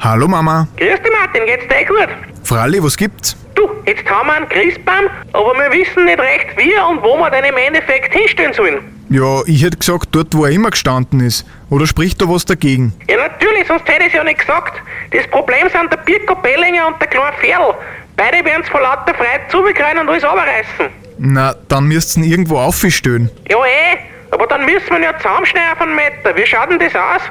Hallo 0.00 0.26
Mama. 0.26 0.68
Grüß 0.78 1.00
dich 1.02 1.12
Martin, 1.12 1.46
geht's 1.46 1.68
dir 1.68 1.80
eh 1.80 1.84
gut? 1.84 2.08
Fralli, 2.42 2.82
was 2.82 2.96
gibt's? 2.96 3.36
Du, 3.54 3.68
jetzt 3.86 4.04
haben 4.08 4.26
wir 4.28 4.34
einen 4.34 4.48
Christbaum, 4.48 5.04
aber 5.32 5.52
wir 5.54 5.70
wissen 5.70 6.06
nicht 6.06 6.18
recht 6.18 6.56
wie 6.56 6.72
und 6.90 7.02
wo 7.02 7.16
wir 7.18 7.30
den 7.30 7.44
im 7.44 7.56
Endeffekt 7.56 8.12
hinstellen 8.14 8.52
sollen. 8.54 8.78
Ja, 9.10 9.42
ich 9.46 9.62
hätte 9.62 9.76
gesagt, 9.76 10.08
dort 10.12 10.34
wo 10.34 10.44
er 10.44 10.50
immer 10.50 10.70
gestanden 10.70 11.20
ist. 11.20 11.46
Oder 11.70 11.86
spricht 11.86 12.20
da 12.20 12.28
was 12.28 12.44
dagegen? 12.44 12.92
Ja 13.08 13.16
natürlich, 13.16 13.66
sonst 13.66 13.86
hätte 13.88 14.02
ich 14.02 14.08
es 14.08 14.14
ja 14.14 14.24
nicht 14.24 14.38
gesagt. 14.38 14.80
Das 15.10 15.26
Problem 15.28 15.68
sind 15.68 15.92
der 15.92 15.98
Birko 15.98 16.34
Bellinger 16.36 16.86
und 16.88 17.00
der 17.00 17.08
kleine 17.08 17.36
Ferl. 17.40 17.74
Beide 18.16 18.44
werden's 18.44 18.68
vor 18.68 18.80
lauter 18.80 19.14
Freude 19.14 19.42
zubekreuen 19.48 19.98
und 19.98 20.08
alles 20.08 20.24
runterreißen. 20.24 20.88
Na, 21.18 21.54
dann 21.68 21.84
müsst's 21.86 22.16
ihn 22.16 22.24
irgendwo 22.24 22.58
aufstellen. 22.58 23.30
Ja 23.48 23.58
eh, 23.58 23.98
aber 24.30 24.46
dann 24.46 24.64
müssen 24.64 24.88
wir 24.90 24.98
ihn 24.98 25.02
ja 25.04 25.16
zusammenschneiden 25.18 25.72
auf 25.72 25.80
einen 25.80 25.94
Meter. 25.96 26.34
Wie 26.34 26.46
schaut 26.46 26.70
denn 26.70 26.78
das 26.78 26.94
aus? 26.94 27.22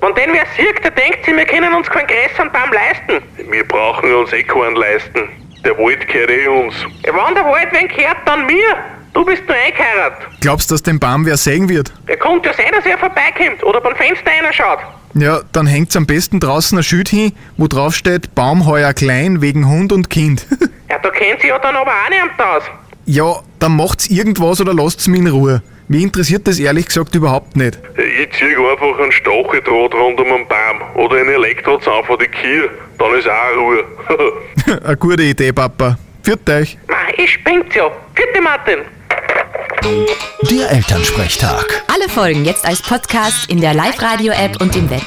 Wenn 0.00 0.14
den 0.14 0.32
wer 0.32 0.44
sieht, 0.56 0.84
der 0.84 0.90
denkt 0.90 1.24
sich, 1.24 1.34
wir 1.34 1.44
können 1.46 1.72
uns 1.74 1.88
keinen 1.88 2.06
größeren 2.06 2.52
Baum 2.52 2.72
leisten. 2.72 3.22
Wir 3.50 3.66
brauchen 3.66 4.14
uns 4.14 4.32
eh 4.32 4.42
keinen 4.42 4.76
leisten. 4.76 5.28
Der 5.64 5.76
Wald 5.78 6.06
gehört 6.06 6.30
eh 6.30 6.46
uns. 6.46 6.74
Ja, 7.04 7.12
wenn 7.14 7.34
der 7.34 7.44
Wald 7.44 7.68
wen 7.72 7.88
gehört, 7.88 8.18
dann 8.26 8.46
mir. 8.46 8.76
Du 9.16 9.24
bist 9.24 9.42
nur 9.48 9.56
eingeheiratet. 9.56 10.28
Glaubst 10.42 10.70
du, 10.70 10.74
dass 10.74 10.82
den 10.82 10.98
Baum 10.98 11.24
wer 11.24 11.38
sägen 11.38 11.70
wird? 11.70 11.90
Er 12.06 12.18
könnte 12.18 12.50
ja 12.50 12.54
sein, 12.54 12.66
dass 12.70 12.84
er 12.84 12.98
vorbeikommt 12.98 13.62
oder 13.64 13.80
beim 13.80 13.96
Fenster 13.96 14.30
reinschaut. 14.30 14.80
Ja, 15.14 15.40
dann 15.52 15.66
hängt's 15.66 15.96
am 15.96 16.04
besten 16.04 16.38
draußen 16.38 16.76
ein 16.76 16.84
Schild 16.84 17.08
hin, 17.08 17.32
wo 17.56 17.66
drauf 17.66 17.94
steht, 17.94 18.34
Baum 18.34 18.66
heuer 18.66 18.92
klein 18.92 19.40
wegen 19.40 19.70
Hund 19.70 19.90
und 19.92 20.10
Kind. 20.10 20.46
Ja, 20.88 20.98
da 21.00 21.10
kennt 21.10 21.40
sie 21.40 21.48
ja 21.48 21.58
dann 21.58 21.74
aber 21.74 21.90
auch 21.90 22.10
niemand 22.10 22.40
aus. 22.40 22.62
ja, 23.06 23.40
dann 23.58 23.74
macht's 23.74 24.06
irgendwas 24.06 24.60
oder 24.60 24.72
lasst's 24.72 25.08
mich 25.08 25.18
in 25.20 25.26
Ruhe. 25.28 25.60
Mich 25.88 26.02
interessiert 26.02 26.46
das 26.46 26.60
ehrlich 26.60 26.86
gesagt 26.86 27.12
überhaupt 27.16 27.56
nicht. 27.56 27.78
Ich 27.96 28.30
zieh 28.38 28.54
einfach 28.54 29.00
einen 29.00 29.10
Stacheldraht 29.10 29.94
rund 29.94 30.20
um 30.20 30.28
den 30.28 30.46
Baum 30.46 30.82
oder 30.94 31.16
einen 31.16 31.30
Elektrozaun 31.30 32.04
von 32.04 32.18
die 32.20 32.28
Kier. 32.28 32.68
Dann 32.98 33.14
ist 33.14 33.28
auch 33.28 33.56
Ruhe. 33.56 33.84
Eine 34.84 34.96
gute 34.96 35.22
Idee, 35.24 35.52
Papa. 35.52 35.98
Führt 36.22 36.48
euch. 36.50 36.78
Mei, 36.88 37.14
ich 37.16 37.32
spinnt's 37.32 37.74
ja. 37.74 37.90
Bitte, 38.14 38.40
Martin. 38.40 38.78
Der 40.50 40.70
Elternsprechtag. 40.70 41.84
Alle 41.86 42.08
Folgen 42.08 42.44
jetzt 42.44 42.64
als 42.64 42.82
Podcast 42.82 43.48
in 43.48 43.60
der 43.60 43.72
Live-Radio-App 43.72 44.60
und 44.60 44.74
im 44.74 44.90
Web. 44.90 45.04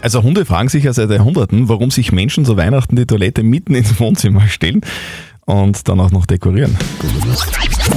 Also 0.00 0.24
Hunde 0.24 0.44
fragen 0.44 0.68
sich 0.68 0.82
ja 0.82 0.92
seit 0.92 1.10
Jahrhunderten, 1.10 1.68
warum 1.68 1.92
sich 1.92 2.10
Menschen 2.10 2.44
zu 2.44 2.56
Weihnachten 2.56 2.96
die 2.96 3.06
Toilette 3.06 3.44
mitten 3.44 3.76
ins 3.76 4.00
Wohnzimmer 4.00 4.48
stellen 4.48 4.80
und 5.46 5.88
dann 5.88 6.00
auch 6.00 6.10
noch 6.10 6.26
dekorieren. 6.26 6.76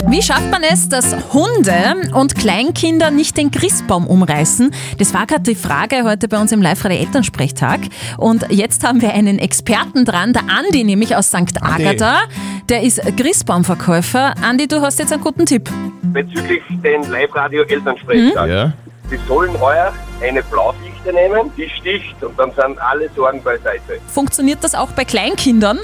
Wie 0.07 0.21
schafft 0.21 0.49
man 0.51 0.63
es, 0.63 0.89
dass 0.89 1.15
Hunde 1.33 2.11
und 2.13 2.35
Kleinkinder 2.35 3.11
nicht 3.11 3.37
den 3.37 3.51
Christbaum 3.51 4.07
umreißen? 4.07 4.71
Das 4.97 5.13
war 5.13 5.25
gerade 5.27 5.43
die 5.43 5.55
Frage 5.55 6.03
heute 6.03 6.27
bei 6.27 6.39
uns 6.39 6.51
im 6.51 6.61
Live-Radio 6.61 6.97
Elternsprechtag. 6.99 7.81
Und 8.17 8.45
jetzt 8.49 8.83
haben 8.83 9.01
wir 9.01 9.13
einen 9.13 9.37
Experten 9.39 10.05
dran, 10.05 10.33
der 10.33 10.43
Andi, 10.43 10.83
nämlich 10.83 11.15
aus 11.15 11.27
St. 11.27 11.61
Agatha. 11.61 12.21
Der 12.69 12.81
ist 12.81 13.01
Christbaumverkäufer. 13.15 14.33
Andi, 14.41 14.67
du 14.67 14.81
hast 14.81 14.97
jetzt 14.99 15.13
einen 15.13 15.23
guten 15.23 15.45
Tipp. 15.45 15.69
bezüglich 16.01 16.61
den 16.83 17.03
Live-Radio-Elternsprechtag. 17.11 18.49
Ja. 18.49 18.73
Sie 19.09 19.19
sollen 19.27 19.59
heuer 19.59 19.93
eine 20.23 20.41
Blaufichte 20.43 21.13
nehmen, 21.13 21.51
die 21.55 21.69
sticht 21.69 22.23
und 22.23 22.37
dann 22.39 22.51
sind 22.55 22.79
alle 22.79 23.07
Sorgen 23.15 23.41
beiseite. 23.43 23.99
Funktioniert 24.07 24.63
das 24.63 24.73
auch 24.73 24.89
bei 24.91 25.05
Kleinkindern? 25.05 25.77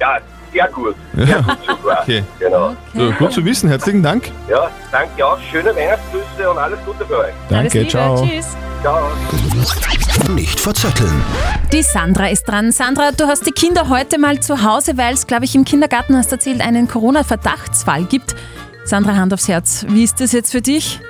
Ja, 0.00 0.18
sehr 0.56 0.68
gut. 0.68 0.96
Sehr 1.14 1.42
gut 1.42 1.58
sogar. 1.66 1.96
Okay. 2.02 2.22
Genau. 2.38 2.76
So, 2.94 3.10
gut 3.12 3.32
zu 3.32 3.44
wissen, 3.44 3.68
herzlichen 3.68 4.02
Dank. 4.02 4.30
Ja, 4.48 4.70
danke 4.92 5.26
auch. 5.26 5.38
Schöne 5.50 5.74
Weihnachtsgrüße 5.74 6.48
und 6.48 6.58
alles 6.58 6.78
Gute 6.84 7.04
für 7.04 7.18
euch. 7.18 7.32
Danke, 7.48 7.78
Liebe, 7.78 7.90
ciao. 7.90 8.24
Tschüss. 8.24 8.56
Ciao. 8.80 9.08
Nicht 10.30 10.60
verzetteln. 10.60 11.22
Die 11.72 11.82
Sandra 11.82 12.28
ist 12.28 12.44
dran. 12.44 12.70
Sandra, 12.70 13.10
du 13.12 13.26
hast 13.26 13.44
die 13.46 13.50
Kinder 13.52 13.88
heute 13.88 14.18
mal 14.18 14.38
zu 14.40 14.62
Hause, 14.62 14.96
weil 14.96 15.14
es, 15.14 15.26
glaube 15.26 15.44
ich, 15.44 15.54
im 15.54 15.64
Kindergarten 15.64 16.16
hast 16.16 16.30
erzählt, 16.30 16.60
einen 16.60 16.86
Corona-Verdachtsfall 16.86 18.04
gibt. 18.04 18.36
Sandra, 18.84 19.16
Hand 19.16 19.34
aufs 19.34 19.48
Herz. 19.48 19.84
Wie 19.88 20.04
ist 20.04 20.20
das 20.20 20.30
jetzt 20.32 20.52
für 20.52 20.62
dich? 20.62 21.00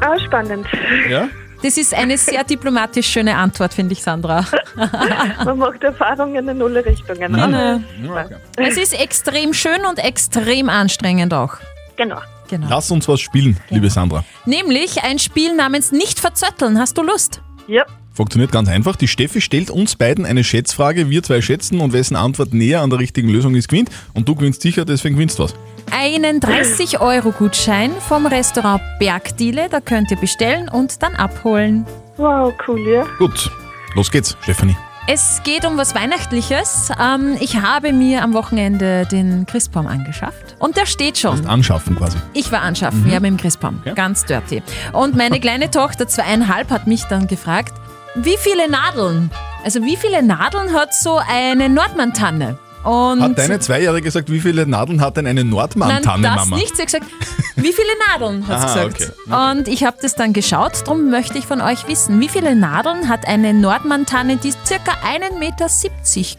Ah, 0.00 0.18
spannend. 0.18 0.66
Ja? 1.08 1.28
Das 1.62 1.76
ist 1.76 1.94
eine 1.94 2.18
sehr 2.18 2.42
diplomatisch 2.44 3.06
schöne 3.08 3.36
Antwort, 3.36 3.72
finde 3.74 3.92
ich, 3.92 4.02
Sandra. 4.02 4.44
Man 5.44 5.58
macht 5.58 5.82
Erfahrungen 5.82 6.48
in 6.48 6.60
alle 6.62 6.84
Richtungen. 6.84 7.36
Ja. 7.36 7.44
aber- 7.44 8.30
Es 8.56 8.76
ist 8.76 8.98
extrem 9.00 9.52
schön 9.54 9.84
und 9.88 9.98
extrem 9.98 10.68
anstrengend 10.68 11.32
auch. 11.34 11.54
Genau. 11.96 12.18
Genau. 12.48 12.66
Lass 12.68 12.90
uns 12.90 13.08
was 13.08 13.20
spielen, 13.20 13.58
liebe 13.70 13.88
Sandra. 13.88 14.24
Nämlich 14.44 15.02
ein 15.04 15.18
Spiel 15.18 15.54
namens 15.56 15.90
Nicht 15.92 16.20
verzötteln. 16.20 16.78
Hast 16.78 16.98
du 16.98 17.02
Lust? 17.02 17.40
Ja. 17.66 17.84
Funktioniert 18.14 18.52
ganz 18.52 18.68
einfach. 18.68 18.96
Die 18.96 19.08
Steffi 19.08 19.40
stellt 19.40 19.70
uns 19.70 19.96
beiden 19.96 20.26
eine 20.26 20.44
Schätzfrage. 20.44 21.08
Wir 21.08 21.22
zwei 21.22 21.40
schätzen 21.40 21.80
und 21.80 21.92
wessen 21.92 22.14
Antwort 22.16 22.52
näher 22.52 22.82
an 22.82 22.90
der 22.90 22.98
richtigen 22.98 23.28
Lösung 23.28 23.54
ist, 23.54 23.68
gewinnt. 23.68 23.88
Und 24.12 24.28
du 24.28 24.34
gewinnst 24.34 24.60
sicher, 24.62 24.84
deswegen 24.84 25.14
gewinnst 25.14 25.38
du 25.38 25.44
was. 25.44 25.54
Einen 25.90 26.40
30-Euro-Gutschein 26.40 27.90
vom 28.06 28.26
Restaurant 28.26 28.80
Bergdiele. 28.98 29.68
Da 29.70 29.80
könnt 29.80 30.10
ihr 30.10 30.16
bestellen 30.18 30.68
und 30.68 31.02
dann 31.02 31.14
abholen. 31.14 31.86
Wow, 32.16 32.52
cool, 32.68 32.80
ja. 32.86 33.04
Gut, 33.18 33.50
los 33.94 34.10
geht's, 34.10 34.36
Stefanie. 34.42 34.76
Es 35.08 35.40
geht 35.42 35.64
um 35.64 35.76
was 35.78 35.96
Weihnachtliches. 35.96 36.90
Ähm, 37.02 37.36
ich 37.40 37.56
habe 37.56 37.92
mir 37.92 38.22
am 38.22 38.34
Wochenende 38.34 39.04
den 39.10 39.46
Christbaum 39.46 39.88
angeschafft. 39.88 40.54
Und 40.60 40.76
der 40.76 40.86
steht 40.86 41.18
schon. 41.18 41.44
Anschaffen 41.44 41.96
quasi. 41.96 42.18
Ich 42.34 42.52
war 42.52 42.62
anschaffen, 42.62 43.02
Mhm. 43.04 43.10
ja, 43.10 43.18
mit 43.18 43.30
dem 43.30 43.36
Christbaum. 43.36 43.82
Ganz 43.96 44.24
dirty. 44.26 44.62
Und 44.92 45.16
meine 45.16 45.40
kleine 45.40 45.70
Tochter, 45.72 46.06
zweieinhalb, 46.06 46.70
hat 46.70 46.86
mich 46.86 47.02
dann 47.04 47.26
gefragt, 47.26 47.72
wie 48.16 48.36
viele 48.38 48.68
Nadeln, 48.70 49.30
also 49.64 49.82
wie 49.82 49.96
viele 49.96 50.22
Nadeln 50.22 50.72
hat 50.72 50.94
so 50.94 51.18
eine 51.28 51.68
Nordmann-Tanne? 51.68 52.58
Und 52.84 53.22
Hat 53.22 53.38
deine 53.38 53.60
Zweijährige 53.60 54.02
gesagt, 54.02 54.28
wie 54.28 54.40
viele 54.40 54.66
Nadeln 54.66 55.00
hat 55.00 55.16
denn 55.16 55.28
eine 55.28 55.44
Nordmann-Tanne, 55.44 56.22
Nein, 56.22 56.36
das 56.36 56.48
Mama? 56.48 56.56
nicht. 56.56 56.74
Sie 56.76 56.82
hat 56.82 56.86
gesagt, 56.86 57.06
wie 57.54 57.72
viele 57.72 57.88
Nadeln, 58.10 58.48
hat 58.48 58.60
sie 58.72 58.78
Aha, 58.80 58.88
gesagt. 58.88 59.12
Und 59.58 59.68
ich 59.68 59.84
habe 59.84 59.98
das 60.02 60.16
dann 60.16 60.32
geschaut, 60.32 60.72
darum 60.84 61.08
möchte 61.08 61.38
ich 61.38 61.46
von 61.46 61.60
euch 61.60 61.86
wissen, 61.86 62.20
wie 62.20 62.28
viele 62.28 62.56
Nadeln 62.56 63.08
hat 63.08 63.28
eine 63.28 63.54
Nordmann-Tanne, 63.54 64.36
die 64.36 64.52
circa 64.66 64.92
1,70 65.06 65.38
Meter 65.38 65.66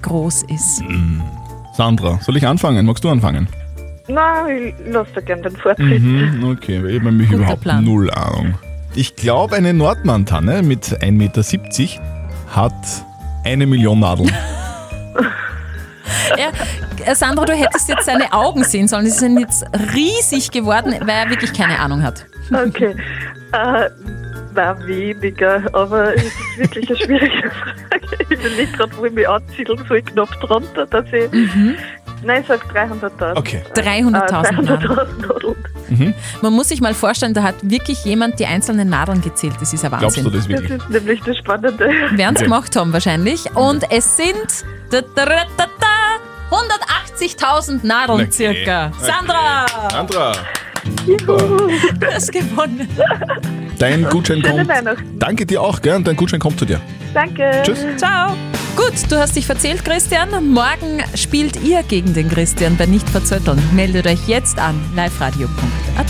groß 0.01 0.43
ist? 0.53 0.83
Sandra, 1.77 2.19
soll 2.21 2.35
ich 2.35 2.45
anfangen? 2.45 2.85
Magst 2.85 3.05
du 3.05 3.09
anfangen? 3.09 3.47
Nein, 4.09 4.73
ich 4.85 4.93
lasse 4.93 5.21
gerne 5.21 5.43
den 5.43 5.55
Vortritt. 5.55 6.01
Mhm, 6.03 6.43
okay, 6.51 6.85
ich 6.85 6.99
habe 6.99 7.05
nämlich 7.05 7.31
überhaupt 7.31 7.61
Plan. 7.61 7.85
null 7.85 8.11
Ahnung. 8.11 8.55
Ich 8.95 9.15
glaube, 9.15 9.55
eine 9.55 9.73
Nordmann-Tanne 9.73 10.61
mit 10.61 10.85
1,70 10.85 11.11
Meter 11.11 11.43
hat 12.55 12.73
eine 13.43 13.65
Million 13.65 13.99
Nadeln. 13.99 14.31
Ja, 16.37 16.51
äh, 17.05 17.15
Sandra, 17.15 17.45
du 17.45 17.53
hättest 17.53 17.89
jetzt 17.89 18.05
seine 18.05 18.31
Augen 18.33 18.63
sehen 18.63 18.87
sollen. 18.87 19.05
Sie 19.05 19.11
sind 19.11 19.39
jetzt 19.39 19.65
riesig 19.93 20.51
geworden, 20.51 20.93
weil 21.01 21.09
er 21.25 21.29
wirklich 21.29 21.53
keine 21.53 21.79
Ahnung 21.79 22.03
hat. 22.03 22.25
Okay. 22.51 22.95
Äh, 23.51 23.89
war 24.53 24.85
weniger, 24.85 25.63
aber 25.73 26.15
es 26.15 26.23
ist 26.23 26.57
wirklich 26.57 26.89
eine 26.89 26.99
schwierige 26.99 27.51
Frage. 27.89 28.25
Ich 28.29 28.43
will 28.43 28.55
nicht 28.55 28.73
gerade, 28.73 28.97
wo 28.97 29.05
ich 29.05 29.13
mich 29.13 29.27
ansiedeln 29.27 29.83
soll, 29.87 30.01
knapp 30.01 30.29
drunter, 30.41 30.85
dass 30.85 31.05
ich. 31.11 31.29
Nein, 32.23 32.41
ich 32.41 32.47
sag 32.47 32.61
300.000. 32.73 33.35
Okay. 33.37 33.61
300.000 33.75 33.81
Äh, 33.81 34.53
300.000 34.55 34.61
Nadeln. 35.27 35.55
Mhm. 35.89 36.13
Man 36.41 36.53
muss 36.53 36.69
sich 36.69 36.81
mal 36.81 36.93
vorstellen, 36.93 37.33
da 37.33 37.43
hat 37.43 37.55
wirklich 37.61 38.03
jemand 38.05 38.39
die 38.39 38.45
einzelnen 38.45 38.89
Nadeln 38.89 39.21
gezählt. 39.21 39.53
Das 39.59 39.73
ist 39.73 39.83
ein 39.83 39.89
Glaubst 39.91 40.17
Wahnsinn. 40.17 40.23
du 40.23 40.29
das 40.31 40.47
Das 40.47 40.49
wirklich? 40.49 40.81
ist 40.81 40.89
nämlich 40.89 41.21
das 41.21 41.37
Spannende. 41.37 41.77
Werden 41.85 42.17
sie 42.17 42.27
Okay. 42.27 42.43
gemacht 42.45 42.75
haben 42.75 42.93
wahrscheinlich. 42.93 43.53
Und 43.55 43.83
es 43.91 44.17
sind 44.17 44.65
da, 44.89 45.01
da, 45.01 45.25
da, 45.25 45.43
da, 45.57 45.65
da, 45.79 46.57
180.000 47.17 47.83
Nadeln 47.85 48.21
Okay. 48.21 48.31
circa. 48.31 48.87
Okay. 48.87 49.05
Sandra, 49.11 49.65
Sandra, 50.83 51.37
du 51.37 52.07
hast 52.13 52.31
gewonnen. 52.31 52.87
dein 53.79 54.03
Gutschein 54.09 54.41
Schöne 54.41 54.57
kommt. 54.57 54.67
Weihnachten. 54.67 55.19
Danke 55.19 55.45
dir 55.45 55.61
auch, 55.61 55.81
gell? 55.81 55.95
Und 55.95 56.07
dein 56.07 56.15
Gutschein 56.15 56.39
kommt 56.39 56.59
zu 56.59 56.65
dir. 56.65 56.79
Danke. 57.13 57.61
Tschüss. 57.63 57.85
Ciao. 57.97 58.35
Gut, 58.75 58.93
du 59.09 59.17
hast 59.17 59.35
dich 59.35 59.45
verzählt, 59.45 59.85
Christian. 59.85 60.29
Morgen 60.51 61.03
spielt 61.15 61.61
ihr 61.63 61.83
gegen 61.83 62.13
den 62.13 62.27
Christian 62.27 62.75
bei 62.75 62.87
Nicht 62.87 63.07
verzötteln. 63.07 63.61
Meldet 63.73 64.07
euch 64.07 64.27
jetzt 64.27 64.57
an 64.57 64.79
liveradio.at. 64.95 66.07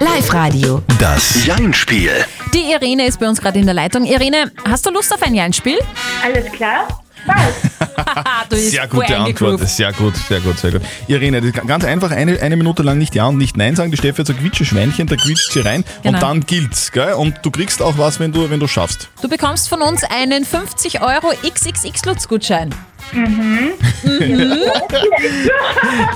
Live-Radio. 0.00 0.82
Das 0.98 1.46
Jein-Spiel. 1.46 2.10
Die 2.52 2.72
Irene 2.72 3.06
ist 3.06 3.18
bei 3.18 3.28
uns 3.28 3.40
gerade 3.40 3.58
in 3.58 3.64
der 3.64 3.74
Leitung. 3.74 4.04
Irene, 4.04 4.52
hast 4.68 4.84
du 4.84 4.90
Lust 4.90 5.12
auf 5.14 5.22
ein 5.22 5.34
Jeinspiel? 5.34 5.78
Alles 6.22 6.52
klar? 6.52 6.86
bist 7.24 7.81
Sehr 8.50 8.86
gute 8.86 9.16
Antwort, 9.16 9.68
sehr 9.68 9.92
gut, 9.92 10.14
sehr 10.16 10.40
gut, 10.40 10.58
sehr 10.58 10.72
gut. 10.72 10.82
Irene, 11.08 11.40
ganz 11.52 11.84
einfach, 11.84 12.10
eine, 12.10 12.40
eine 12.40 12.56
Minute 12.56 12.82
lang 12.82 12.98
nicht 12.98 13.14
Ja 13.14 13.26
und 13.26 13.38
nicht 13.38 13.56
Nein 13.56 13.76
sagen. 13.76 13.90
Die 13.90 13.96
Steffi 13.96 14.18
hat 14.18 14.26
so 14.26 14.34
Quietscheschweinchen, 14.34 15.06
da 15.06 15.16
quietscht 15.16 15.52
sie 15.52 15.60
rein 15.60 15.84
Genau. 16.02 16.16
und 16.16 16.22
dann 16.22 16.40
gilt's, 16.46 16.92
gell? 16.92 17.14
Und 17.14 17.36
du 17.42 17.50
kriegst 17.50 17.80
auch 17.82 17.96
was, 17.98 18.20
wenn 18.20 18.32
du, 18.32 18.50
wenn 18.50 18.60
du 18.60 18.66
schaffst. 18.68 19.08
Du 19.22 19.28
bekommst 19.28 19.68
von 19.68 19.80
uns 19.82 20.02
einen 20.04 20.44
50 20.44 21.00
Euro 21.02 21.32
XXX-Lutz-Gutschein. 21.42 22.74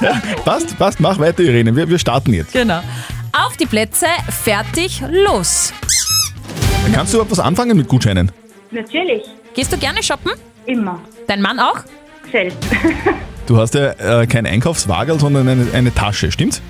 Ja, 0.00 0.21
passt, 0.45 0.78
passt, 0.78 1.00
mach 1.00 1.18
weiter, 1.18 1.42
Irene. 1.42 1.75
Wir, 1.75 1.88
wir 1.88 1.99
starten 1.99 2.33
jetzt. 2.33 2.52
Genau. 2.52 2.80
Auf 3.33 3.56
die 3.56 3.66
Plätze, 3.66 4.06
fertig, 4.42 5.02
los. 5.11 5.73
Kannst 6.92 7.12
du 7.12 7.18
überhaupt 7.18 7.33
was 7.33 7.40
anfangen 7.40 7.76
mit 7.76 7.88
Gutscheinen? 7.88 8.30
Natürlich. 8.71 9.23
Gehst 9.54 9.73
du 9.73 9.76
gerne 9.78 10.02
shoppen? 10.02 10.33
Immer. 10.66 11.00
Dein 11.26 11.40
Mann 11.42 11.59
auch? 11.59 11.78
Selbst. 12.30 12.59
Du 13.47 13.59
hast 13.59 13.75
ja 13.75 13.92
äh, 14.23 14.26
kein 14.26 14.47
Einkaufswagel, 14.47 15.18
sondern 15.21 15.49
eine, 15.49 15.66
eine 15.73 15.95
Tasche, 15.95 16.33
stimmt's? 16.33 16.61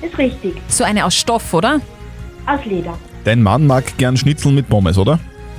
Ist 0.00 0.16
richtig. 0.18 0.54
So 0.68 0.84
eine 0.84 1.04
aus 1.04 1.14
Stoff, 1.14 1.52
oder? 1.54 1.80
Aus 2.46 2.64
Leder. 2.64 2.98
Dein 3.24 3.42
Mann 3.42 3.66
mag 3.66 3.96
gern 3.98 4.16
Schnitzel 4.16 4.52
mit 4.52 4.68
Pommes, 4.68 4.98
oder? 4.98 5.18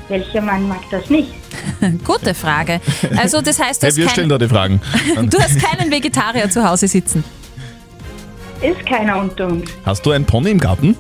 Welcher 0.10 0.42
Mann 0.42 0.68
mag 0.68 0.80
das 0.92 1.10
nicht? 1.10 1.30
Gute 2.04 2.34
Frage. 2.34 2.82
Also 3.16 3.42
das 3.42 3.60
heißt, 3.60 3.82
du 3.82 3.86
Hey, 3.86 3.92
hast, 3.92 3.98
wir 3.98 4.10
stellen 4.10 4.30
da 4.30 4.38
die 4.38 4.48
Fragen. 4.48 4.82
du 5.30 5.40
hast 5.40 5.60
keinen 5.60 5.92
Vegetarier 5.92 6.50
zu 6.50 6.68
Hause 6.68 6.88
sitzen. 6.88 7.24
Ist 8.62 8.86
keiner 8.86 9.20
unter 9.20 9.48
uns. 9.48 9.70
Hast 9.86 10.06
du 10.06 10.12
ein 10.12 10.26
Pony 10.26 10.52
im 10.52 10.60
Garten? 10.60 10.96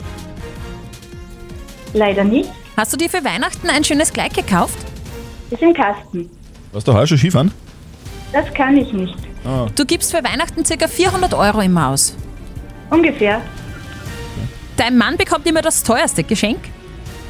Leider 1.93 2.23
nicht. 2.23 2.49
Hast 2.77 2.93
du 2.93 2.97
dir 2.97 3.09
für 3.09 3.23
Weihnachten 3.23 3.69
ein 3.69 3.83
schönes 3.83 4.11
Kleid 4.11 4.33
gekauft? 4.33 4.77
Ist 5.51 5.61
im 5.61 5.73
Kasten. 5.73 6.29
Warst 6.73 6.87
du 6.87 6.93
heuer 6.93 7.05
schon 7.05 7.19
Skifahren? 7.19 7.51
Das 8.31 8.51
kann 8.55 8.75
ich 8.75 8.91
nicht. 8.91 9.15
Ah. 9.45 9.67
Du 9.75 9.85
gibst 9.85 10.11
für 10.11 10.23
Weihnachten 10.23 10.63
ca. 10.63 10.87
400 10.87 11.33
Euro 11.35 11.61
immer 11.61 11.89
aus. 11.89 12.15
Ungefähr. 12.89 13.41
Dein 14.75 14.97
Mann 14.97 15.15
bekommt 15.15 15.45
immer 15.47 15.61
das 15.61 15.83
teuerste 15.83 16.23
Geschenk. 16.23 16.59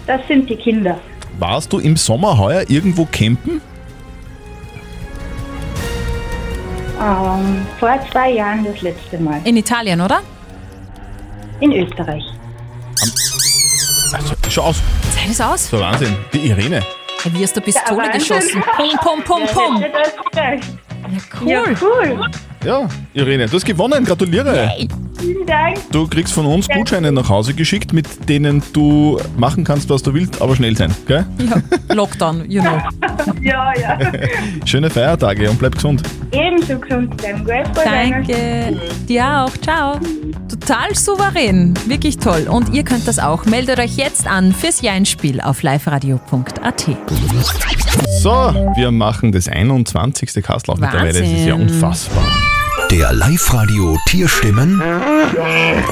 Das 0.07 0.21
sind 0.29 0.49
die 0.49 0.55
Kinder. 0.55 0.97
Warst 1.39 1.73
du 1.73 1.79
im 1.79 1.97
Sommer 1.97 2.37
heuer 2.37 2.63
irgendwo 2.69 3.05
campen? 3.05 3.59
Ähm, 7.01 7.65
vor 7.79 7.99
zwei 8.11 8.31
Jahren 8.31 8.63
das 8.63 8.81
letzte 8.81 9.17
Mal. 9.17 9.41
In 9.43 9.57
Italien, 9.57 9.99
oder? 9.99 10.21
In 11.59 11.73
Österreich. 11.73 12.23
Also, 14.13 14.35
schau 14.49 14.61
aus. 14.61 14.81
Zeig 15.13 15.27
das 15.27 15.41
aus. 15.41 15.69
So 15.69 15.79
Wahnsinn. 15.79 16.15
Die 16.31 16.47
Irene. 16.47 16.81
Wie 17.31 17.43
hast 17.43 17.55
du 17.55 17.61
Pistole 17.61 18.05
Ja, 18.05 18.11
geschossen? 18.11 18.61
Pum, 18.75 18.89
pum, 19.01 19.23
pum, 19.23 19.43
pum. 19.53 19.81
Ja. 19.81 20.53
Cool. 21.41 21.49
Ja, 21.49 21.63
cool. 21.81 22.19
Ja, 22.65 22.87
Irene, 23.13 23.45
du 23.47 23.53
hast 23.55 23.65
gewonnen. 23.65 24.03
Gratuliere. 24.05 24.71
Vielen 25.19 25.45
Dank. 25.45 25.77
Du 25.91 26.07
kriegst 26.07 26.33
von 26.33 26.45
uns 26.45 26.67
Gutscheine 26.67 27.11
nach 27.11 27.27
Hause 27.29 27.53
geschickt, 27.53 27.93
mit 27.93 28.27
denen 28.29 28.61
du 28.73 29.19
machen 29.37 29.63
kannst, 29.63 29.89
was 29.89 30.01
du 30.03 30.13
willst, 30.13 30.41
aber 30.41 30.55
schnell 30.55 30.75
sein. 30.75 30.93
Gell? 31.07 31.25
Ja, 31.39 31.93
Lockdown, 31.93 32.49
you 32.49 32.61
know. 32.61 32.77
Ja, 33.41 33.73
ja. 33.77 33.97
Schöne 34.65 34.89
Feiertage 34.89 35.49
und 35.49 35.59
bleib 35.59 35.75
gesund. 35.75 36.01
Ebenso 36.33 36.79
gesund 36.79 37.15
bleiben, 37.17 37.45
gell? 37.45 37.63
Danke. 37.75 38.81
Dir 39.07 39.25
auch. 39.45 39.55
Ciao. 39.61 39.99
Total 40.49 40.95
souverän. 40.95 41.73
Wirklich 41.85 42.17
toll. 42.17 42.47
Und 42.49 42.73
ihr 42.73 42.83
könnt 42.83 43.07
das 43.07 43.19
auch. 43.19 43.45
Meldet 43.45 43.79
euch 43.79 43.97
jetzt 43.97 44.27
an 44.27 44.51
fürs 44.53 44.81
Jeinspiel 44.81 45.39
auf 45.41 45.61
liveradio.at. 45.61 46.87
So, 48.21 48.31
wir 48.75 48.91
machen 48.91 49.31
das 49.31 49.47
21. 49.47 50.43
Kastel 50.43 50.75
mittlerweile. 50.79 51.07
Das 51.09 51.21
ist 51.21 51.45
ja 51.45 51.53
Wahnsinn. 51.53 51.75
unfassbar. 51.75 52.23
Der 52.89 53.13
Live-Radio 53.13 53.97
Tierstimmen 54.07 54.79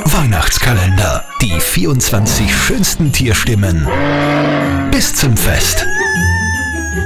Weihnachtskalender. 0.06 1.24
Die 1.42 1.60
24 1.60 2.56
schönsten 2.56 3.12
Tierstimmen 3.12 3.88
bis 4.92 5.14
zum 5.14 5.36
Fest. 5.36 5.86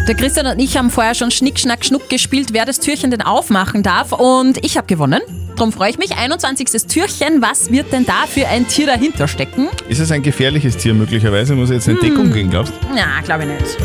Der 0.07 0.13
Christian 0.15 0.45
und 0.45 0.59
ich 0.59 0.77
haben 0.77 0.91
vorher 0.91 1.15
schon 1.15 1.31
Schnick, 1.31 1.59
Schnack, 1.59 1.83
Schnuck 1.83 2.09
gespielt, 2.09 2.49
wer 2.51 2.65
das 2.65 2.79
Türchen 2.79 3.09
denn 3.09 3.23
aufmachen 3.23 3.81
darf. 3.81 4.11
Und 4.11 4.63
ich 4.63 4.77
habe 4.77 4.85
gewonnen. 4.85 5.21
Darum 5.55 5.71
freue 5.71 5.89
ich 5.89 5.97
mich. 5.97 6.15
21. 6.15 6.67
Türchen. 6.87 7.41
Was 7.41 7.71
wird 7.71 7.91
denn 7.91 8.05
da 8.05 8.27
für 8.27 8.47
ein 8.47 8.67
Tier 8.67 8.85
dahinter 8.85 9.27
stecken? 9.27 9.67
Ist 9.89 9.99
es 9.99 10.11
ein 10.11 10.21
gefährliches 10.21 10.77
Tier 10.77 10.93
möglicherweise? 10.93 11.55
Muss 11.55 11.71
jetzt 11.71 11.87
eine 11.89 11.99
Hm. 11.99 12.07
Deckung 12.09 12.31
gehen, 12.31 12.49
glaubst 12.51 12.73
du? 12.73 12.87
Na, 12.93 13.21
glaube 13.23 13.43
ich 13.45 13.49
nicht. 13.49 13.77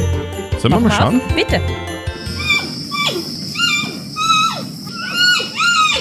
Sollen 0.61 0.75
wir 0.75 0.81
mal 0.81 0.91
schauen? 0.91 1.21
Bitte. 1.35 1.59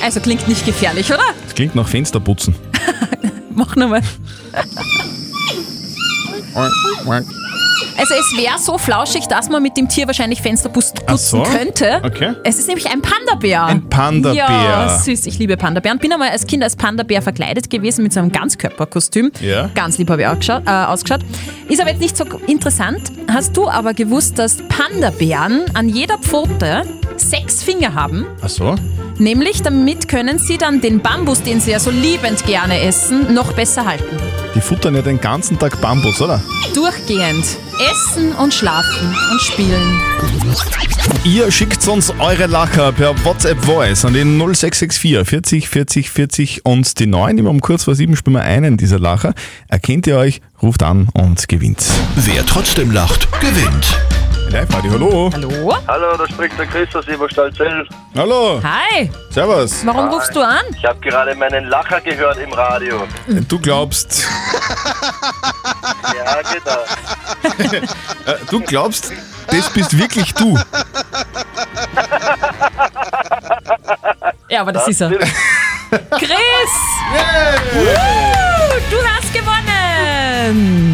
Also 0.04 0.20
klingt 0.20 0.48
nicht 0.50 0.66
gefährlich, 0.66 1.08
oder? 1.10 1.24
Das 1.46 1.56
klingt 1.56 1.76
nach 1.76 1.88
Fensterputzen. 1.88 2.56
Mach 3.56 3.76
nochmal. 3.78 4.02
Also 7.98 8.14
es 8.14 8.38
wäre 8.38 8.58
so 8.60 8.78
flauschig, 8.78 9.28
dass 9.28 9.50
man 9.50 9.62
mit 9.62 9.78
dem 9.78 9.88
Tier 9.90 10.08
wahrscheinlich 10.08 10.42
Fenster 10.42 10.70
Ach 10.70 10.74
putzen 10.74 11.18
so? 11.18 11.44
könnte. 11.44 12.02
Okay. 12.04 12.34
Es 12.44 12.60
ist 12.60 12.68
nämlich 12.68 12.88
ein 12.88 13.02
Panda-Bär. 13.02 13.66
Ein 13.66 13.90
Panda-Bär. 13.90 14.36
Ja, 14.36 15.00
süß. 15.00 15.26
Ich 15.26 15.40
liebe 15.40 15.58
Panda-Bären. 15.58 16.00
Bin 16.00 16.12
einmal 16.14 16.30
als 16.30 16.48
Kind 16.48 16.64
als 16.64 16.76
Panda-Bär 16.76 17.22
verkleidet 17.22 17.70
gewesen 17.70 18.04
mit 18.04 18.14
so 18.14 18.20
einem 18.20 18.32
Ganzkörperkostüm. 18.32 19.32
Ja. 19.42 19.70
Ganz 19.76 19.98
lieb 19.98 20.10
habe 20.10 20.22
ich 20.22 20.28
ausgeschaut, 20.28 20.64
äh, 20.66 20.70
ausgeschaut. 20.70 21.22
Ist 21.68 21.82
aber 21.82 21.92
jetzt 21.92 22.02
nicht 22.02 22.18
so 22.18 22.26
interessant. 22.48 23.12
Hast 23.32 23.56
du 23.58 23.68
aber 23.70 23.94
gewusst, 23.94 24.40
dass 24.40 24.58
Panda-Bären 24.68 25.66
an 25.74 25.90
jeder 25.90 26.18
Pfote 26.18 26.84
sechs 27.18 27.64
Finger 27.64 27.94
haben? 27.94 28.26
Ach 28.42 28.50
so? 28.50 28.76
Nämlich 29.20 29.62
damit 29.62 30.08
können 30.08 30.40
sie 30.40 30.58
dann 30.58 30.80
den 30.80 31.02
Bambus, 31.02 31.44
den 31.44 31.60
sie 31.60 31.72
ja 31.72 31.80
so 31.80 31.92
liebend 31.92 32.46
gerne 32.46 32.80
essen, 32.80 33.34
noch 33.34 33.52
besser 33.52 33.86
halten. 33.86 34.16
Die 34.56 34.62
futtern 34.62 34.96
ja 34.96 35.02
den 35.02 35.20
ganzen 35.20 35.60
Tag 35.60 35.82
Bambus, 35.82 36.22
oder? 36.22 36.42
Durchgehend. 36.74 37.46
Essen 37.92 38.32
und 38.34 38.54
schlafen 38.54 39.14
und 39.32 39.42
spielen. 39.42 40.02
Ihr 41.26 41.52
schickt 41.52 41.86
uns 41.90 42.14
eure 42.18 42.46
Lacher 42.46 42.94
per 42.94 43.14
WhatsApp 43.26 43.62
Voice 43.66 44.06
an 44.06 44.14
den 44.14 44.38
0664 44.38 45.28
40 45.28 45.70
40 45.70 46.10
40 46.10 46.66
und 46.66 47.00
die 47.00 47.08
9. 47.08 47.38
Immer 47.38 47.50
um 47.50 47.60
kurz 47.60 47.84
vor 47.84 47.96
7 47.96 48.16
spielen 48.16 48.38
wir 48.38 48.44
einen 48.44 48.78
dieser 48.78 49.00
Lacher. 49.00 49.34
Erkennt 49.68 50.08
ihr 50.08 50.18
euch, 50.18 50.40
ruft 50.62 50.82
an 50.82 51.10
und 51.14 51.50
gewinnt. 51.50 51.84
Wer 52.16 52.46
trotzdem 52.46 52.92
lacht, 52.92 53.28
gewinnt. 53.42 53.98
Live 54.50 54.74
Radio, 54.74 54.92
hallo. 54.92 55.30
Hallo? 55.32 55.76
Hallo, 55.88 56.18
da 56.18 56.28
spricht 56.28 56.58
der 56.58 56.66
Chris 56.66 56.94
aus 56.96 57.08
Eberstadt-Zell. 57.08 57.88
Hallo. 58.16 58.60
Hi. 58.64 59.10
Servus. 59.30 59.86
Warum 59.86 60.10
rufst 60.10 60.36
du 60.36 60.42
an? 60.42 60.64
Ich 60.76 60.84
habe 60.86 61.00
gerade 61.00 61.36
meinen 61.36 61.66
Lacher 61.66 62.02
gehört 62.02 62.38
im 62.38 62.52
Radio. 62.54 63.04
Du 63.48 63.60
glaubst, 63.60 64.28
Ja, 66.16 66.42
genau. 66.42 67.82
äh, 68.26 68.36
du 68.50 68.60
glaubst, 68.62 69.12
das 69.48 69.70
bist 69.72 69.96
wirklich 69.98 70.34
du. 70.34 70.58
Ja, 74.50 74.62
aber 74.62 74.72
das, 74.72 74.88
ist 74.88 75.02
er. 75.02 75.10
Chris! 75.10 75.30
Woo, 77.74 78.80
du 78.90 78.98
hast 79.08 79.32
gewonnen! 79.34 79.59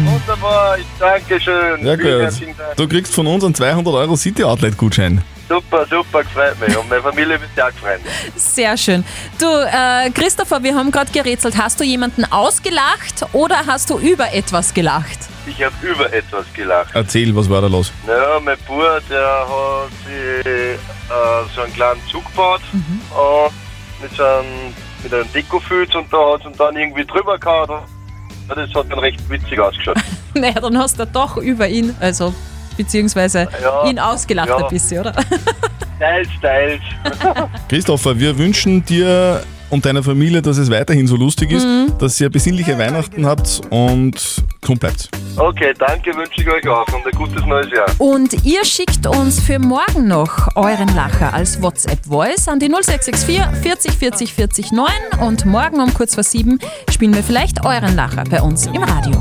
Wunderbar, 0.04 0.76
danke 0.98 1.40
schön. 1.40 1.84
Ja 1.84 1.96
Vielen 1.96 1.98
gut. 1.98 2.22
herzlichen 2.22 2.56
Dank. 2.56 2.76
Du 2.76 2.88
kriegst 2.88 3.14
von 3.14 3.26
uns 3.26 3.44
einen 3.44 3.54
200 3.54 3.94
Euro 3.94 4.16
City 4.16 4.44
Outlet 4.44 4.76
Gutschein. 4.76 5.22
Super, 5.48 5.86
super, 5.88 6.24
gefreut 6.24 6.58
mich. 6.60 6.76
Und 6.76 6.88
meine 6.88 7.02
Familie 7.02 7.40
wird 7.40 7.48
sich 7.54 7.62
auch 7.62 7.70
freuen. 7.80 8.00
Sehr 8.34 8.76
schön. 8.76 9.04
Du, 9.38 9.46
äh, 9.46 10.10
Christopher, 10.10 10.60
wir 10.62 10.74
haben 10.74 10.90
gerade 10.90 11.10
gerätselt. 11.12 11.56
Hast 11.56 11.78
du 11.78 11.84
jemanden 11.84 12.24
ausgelacht 12.24 13.24
oder 13.32 13.64
hast 13.66 13.88
du 13.90 13.98
über 13.98 14.32
etwas 14.34 14.74
gelacht? 14.74 15.18
Ich 15.46 15.62
habe 15.62 15.74
über 15.82 16.12
etwas 16.12 16.44
gelacht. 16.52 16.90
Erzähl, 16.94 17.34
was 17.36 17.48
war 17.48 17.60
da 17.60 17.68
los? 17.68 17.92
Naja, 18.06 18.40
mein 18.42 18.58
Bruder, 18.66 19.00
der 19.08 19.46
hat 19.46 19.90
sich 20.04 20.46
äh, 20.46 20.76
so 21.54 21.60
einen 21.62 21.72
kleinen 21.74 22.00
Zug 22.10 22.24
gebaut 22.26 22.60
Mhm. 22.72 23.00
und 23.12 23.52
mit 24.02 24.16
so 24.16 24.24
einem, 24.24 24.74
mit 25.04 25.14
einem 25.14 25.32
Dekofilz 25.32 25.94
und 25.94 26.12
da 26.12 26.32
hat 26.34 26.44
es 26.44 26.58
dann 26.58 26.76
irgendwie 26.76 27.04
drüber 27.04 27.38
gehauen. 27.38 27.82
Ja, 28.48 28.54
Das 28.54 28.74
hat 28.74 28.90
dann 28.90 28.98
recht 28.98 29.18
witzig 29.30 29.58
ausgeschaut. 29.58 29.96
Naja, 30.34 30.60
dann 30.60 30.76
hast 30.76 30.98
du 30.98 31.06
doch 31.06 31.38
über 31.38 31.66
ihn, 31.66 31.94
also 31.98 32.34
beziehungsweise 32.76 33.48
Ja, 33.62 33.88
ihn 33.88 33.98
ausgelacht 33.98 34.48
ja. 34.50 34.56
ein 34.58 34.68
bisschen, 34.68 35.00
oder? 35.00 35.12
teils, 35.98 36.28
teils. 36.42 36.82
Christopher, 37.70 38.18
wir 38.18 38.36
wünschen 38.36 38.84
dir 38.84 39.42
und 39.70 39.84
deiner 39.86 40.02
Familie, 40.02 40.42
dass 40.42 40.58
es 40.58 40.70
weiterhin 40.70 41.06
so 41.06 41.16
lustig 41.16 41.50
ist, 41.52 41.64
Mhm. 41.64 41.92
dass 41.98 42.20
ihr 42.20 42.28
besinnliche 42.28 42.78
Weihnachten 42.78 43.24
habt 43.26 43.62
und 43.70 44.14
gesund 44.66 44.80
bleibt. 44.80 45.08
Okay, 45.36 45.74
danke, 45.78 46.16
wünsche 46.16 46.40
ich 46.40 46.48
euch 46.48 46.66
auch 46.68 46.86
und 46.88 47.06
ein 47.06 47.12
gutes 47.12 47.44
neues 47.44 47.70
Jahr. 47.70 47.86
Und 47.98 48.44
ihr 48.44 48.64
schickt 48.64 49.06
uns 49.06 49.40
für 49.40 49.58
morgen 49.58 50.08
noch 50.08 50.56
euren 50.56 50.88
Lacher 50.94 51.34
als 51.34 51.60
WhatsApp-Voice 51.60 52.48
an 52.48 52.58
die 52.58 52.68
0664 52.68 53.62
40 53.62 53.92
40 53.92 54.32
40 54.32 54.72
9 54.72 54.88
und 55.20 55.44
morgen 55.44 55.80
um 55.80 55.92
kurz 55.92 56.14
vor 56.14 56.24
sieben 56.24 56.58
spielen 56.90 57.14
wir 57.14 57.22
vielleicht 57.22 57.64
euren 57.64 57.94
Lacher 57.94 58.24
bei 58.30 58.40
uns 58.40 58.66
im 58.66 58.82
Radio. 58.82 59.12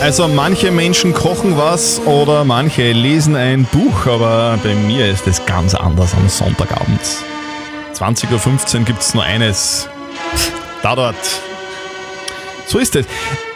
Also 0.00 0.28
manche 0.28 0.70
Menschen 0.70 1.14
kochen 1.14 1.56
was 1.56 2.00
oder 2.06 2.44
manche 2.44 2.92
lesen 2.92 3.36
ein 3.36 3.64
Buch, 3.64 4.06
aber 4.06 4.58
bei 4.62 4.74
mir 4.74 5.10
ist 5.10 5.26
es 5.26 5.44
ganz 5.46 5.74
anders 5.74 6.14
am 6.14 6.28
Sonntagabend. 6.28 7.00
20.15 7.94 8.78
Uhr 8.78 8.84
gibt 8.84 9.00
es 9.00 9.14
nur 9.14 9.24
eines. 9.24 9.88
Tatort. 10.82 11.16
So 12.66 12.78
ist 12.78 12.96
es. 12.96 13.06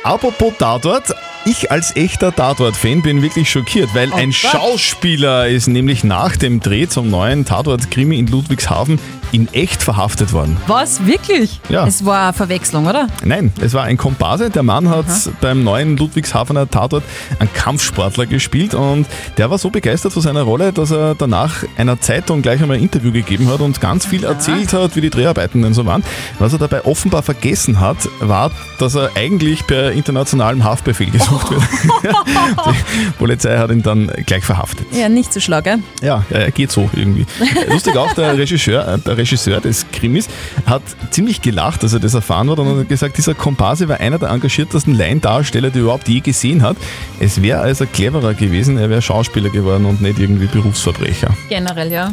Apropos 0.04 0.52
Tatort, 0.58 1.14
ich 1.46 1.70
als 1.70 1.94
echter 1.96 2.34
Tatort-Fan 2.34 3.02
bin 3.02 3.22
wirklich 3.22 3.50
schockiert, 3.50 3.94
weil 3.94 4.10
Oh 4.12 4.16
ein 4.16 4.30
Gott. 4.30 4.34
Schauspieler 4.34 5.48
ist 5.48 5.66
nämlich 5.68 6.04
nach 6.04 6.36
dem 6.36 6.60
Dreh 6.60 6.86
zum 6.88 7.10
neuen 7.10 7.44
Tatort-Krimi 7.44 8.18
in 8.18 8.26
Ludwigshafen 8.26 8.98
in 9.32 9.52
echt 9.52 9.82
verhaftet 9.82 10.32
worden. 10.32 10.56
Was? 10.68 11.06
Wirklich? 11.06 11.60
Ja. 11.68 11.86
Es 11.86 12.04
war 12.04 12.24
eine 12.24 12.32
Verwechslung, 12.32 12.86
oder? 12.86 13.08
Nein, 13.24 13.52
es 13.60 13.74
war 13.74 13.82
ein 13.82 13.96
Komparse. 13.96 14.48
Der 14.48 14.62
Mann 14.62 14.88
hat 14.88 15.06
beim 15.40 15.64
neuen 15.64 15.96
Ludwigshafener 15.96 16.70
Tatort 16.70 17.02
einen 17.40 17.52
Kampfsportler 17.52 18.26
gespielt 18.26 18.74
und 18.74 19.06
der 19.36 19.50
war 19.50 19.58
so 19.58 19.70
begeistert 19.70 20.12
von 20.12 20.22
seiner 20.22 20.42
Rolle, 20.42 20.72
dass 20.72 20.92
er 20.92 21.16
danach 21.16 21.64
einer 21.76 22.00
Zeitung 22.00 22.42
gleich 22.42 22.62
einmal 22.62 22.76
ein 22.76 22.82
Interview 22.84 23.10
gegeben 23.10 23.48
hat 23.48 23.60
und 23.60 23.80
ganz 23.80 24.06
viel 24.06 24.22
erzählt 24.22 24.72
hat, 24.72 24.94
wie 24.94 25.00
die 25.00 25.10
Dreharbeiten 25.10 25.62
denn 25.62 25.74
so 25.74 25.84
waren. 25.84 26.04
Was 26.38 26.52
er 26.52 26.60
dabei 26.60 26.84
offenbar 26.84 27.22
vergessen 27.24 27.80
hat, 27.80 28.08
war, 28.20 28.52
dass 28.78 28.94
er 28.94 29.10
eigentlich 29.16 29.66
per 29.66 29.90
internationalem 29.92 30.62
Haftbefehl 30.62 31.10
gesucht 31.10 31.33
wird. 31.50 31.62
die 32.94 33.10
Polizei 33.18 33.56
hat 33.58 33.70
ihn 33.70 33.82
dann 33.82 34.10
gleich 34.26 34.44
verhaftet. 34.44 34.86
Ja, 34.92 35.08
nicht 35.08 35.32
so 35.32 35.40
schlau, 35.40 35.60
gell? 35.62 35.78
Ja, 36.02 36.24
er 36.30 36.50
geht 36.50 36.70
so 36.70 36.88
irgendwie. 36.94 37.26
Lustig 37.68 37.96
auch, 37.96 38.12
der 38.14 38.36
Regisseur, 38.36 38.86
äh, 38.86 38.98
der 38.98 39.16
Regisseur 39.16 39.60
des 39.60 39.86
Krimis 39.92 40.28
hat 40.66 40.82
ziemlich 41.10 41.42
gelacht, 41.42 41.82
als 41.82 41.92
er 41.92 42.00
das 42.00 42.14
erfahren 42.14 42.50
hat 42.50 42.58
und 42.58 42.80
hat 42.80 42.88
gesagt, 42.88 43.16
dieser 43.16 43.34
Komparse 43.34 43.88
war 43.88 44.00
einer 44.00 44.18
der 44.18 44.30
engagiertesten 44.30 44.94
Laiendarsteller, 44.94 45.70
die 45.70 45.78
er 45.78 45.82
überhaupt 45.82 46.08
je 46.08 46.20
gesehen 46.20 46.62
hat. 46.62 46.76
Es 47.20 47.42
wäre 47.42 47.60
also 47.60 47.86
cleverer 47.86 48.34
gewesen, 48.34 48.78
er 48.78 48.90
wäre 48.90 49.02
Schauspieler 49.02 49.50
geworden 49.50 49.84
und 49.84 50.00
nicht 50.00 50.18
irgendwie 50.18 50.46
Berufsverbrecher. 50.46 51.34
Generell, 51.48 51.92
ja. 51.92 52.10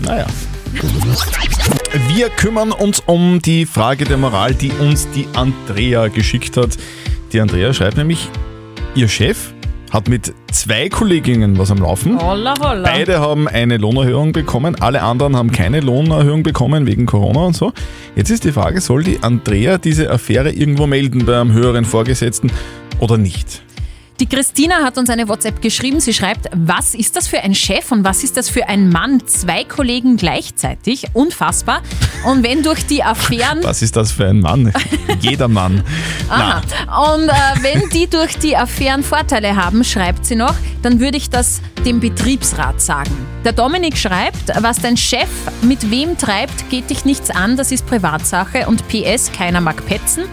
Naja. 0.00 0.26
Wir 2.08 2.28
kümmern 2.30 2.72
uns 2.72 3.00
um 3.06 3.40
die 3.40 3.66
Frage 3.66 4.04
der 4.04 4.16
Moral, 4.16 4.54
die 4.54 4.70
uns 4.70 5.08
die 5.10 5.26
Andrea 5.34 6.08
geschickt 6.08 6.56
hat. 6.56 6.76
Die 7.32 7.40
Andrea 7.40 7.74
schreibt 7.74 7.98
nämlich, 7.98 8.28
ihr 8.94 9.08
Chef 9.08 9.52
hat 9.90 10.08
mit 10.08 10.32
zwei 10.50 10.88
Kolleginnen 10.88 11.58
was 11.58 11.70
am 11.70 11.78
Laufen. 11.78 12.20
Holla, 12.20 12.54
holla. 12.58 12.88
Beide 12.88 13.20
haben 13.20 13.48
eine 13.48 13.76
Lohnerhöhung 13.76 14.32
bekommen, 14.32 14.76
alle 14.80 15.02
anderen 15.02 15.36
haben 15.36 15.50
keine 15.50 15.80
Lohnerhöhung 15.80 16.42
bekommen 16.42 16.86
wegen 16.86 17.06
Corona 17.06 17.40
und 17.40 17.56
so. 17.56 17.72
Jetzt 18.16 18.30
ist 18.30 18.44
die 18.44 18.52
Frage, 18.52 18.80
soll 18.80 19.02
die 19.02 19.22
Andrea 19.22 19.78
diese 19.78 20.10
Affäre 20.10 20.50
irgendwo 20.50 20.86
melden 20.86 21.26
beim 21.26 21.52
höheren 21.52 21.84
Vorgesetzten 21.84 22.50
oder 22.98 23.18
nicht? 23.18 23.62
Die 24.20 24.26
Christina 24.26 24.82
hat 24.82 24.98
uns 24.98 25.10
eine 25.10 25.28
WhatsApp 25.28 25.62
geschrieben. 25.62 26.00
Sie 26.00 26.12
schreibt, 26.12 26.48
was 26.52 26.96
ist 26.96 27.14
das 27.14 27.28
für 27.28 27.38
ein 27.38 27.54
Chef 27.54 27.92
und 27.92 28.02
was 28.02 28.24
ist 28.24 28.36
das 28.36 28.48
für 28.48 28.68
ein 28.68 28.88
Mann? 28.88 29.24
Zwei 29.26 29.62
Kollegen 29.62 30.16
gleichzeitig. 30.16 31.06
Unfassbar. 31.12 31.82
Und 32.26 32.42
wenn 32.42 32.64
durch 32.64 32.84
die 32.84 33.04
Affären... 33.04 33.62
Was 33.62 33.80
ist 33.80 33.94
das 33.94 34.10
für 34.10 34.26
ein 34.26 34.40
Mann? 34.40 34.72
Jeder 35.20 35.46
Mann. 35.46 35.84
Aha. 36.28 36.62
Und 37.14 37.28
äh, 37.28 37.32
wenn 37.62 37.88
die 37.90 38.08
durch 38.08 38.36
die 38.38 38.56
Affären 38.56 39.04
Vorteile 39.04 39.54
haben, 39.54 39.84
schreibt 39.84 40.26
sie 40.26 40.34
noch, 40.34 40.54
dann 40.82 40.98
würde 40.98 41.16
ich 41.16 41.30
das 41.30 41.60
dem 41.84 42.00
Betriebsrat 42.00 42.80
sagen. 42.80 43.16
Der 43.44 43.52
Dominik 43.52 43.96
schreibt, 43.96 44.50
was 44.60 44.80
dein 44.80 44.96
Chef 44.96 45.28
mit 45.62 45.92
wem 45.92 46.18
treibt, 46.18 46.68
geht 46.70 46.90
dich 46.90 47.04
nichts 47.04 47.30
an, 47.30 47.56
das 47.56 47.70
ist 47.70 47.86
Privatsache 47.86 48.66
und 48.66 48.82
PS, 48.88 49.30
keiner 49.32 49.60
mag 49.60 49.86
petzen. 49.86 50.24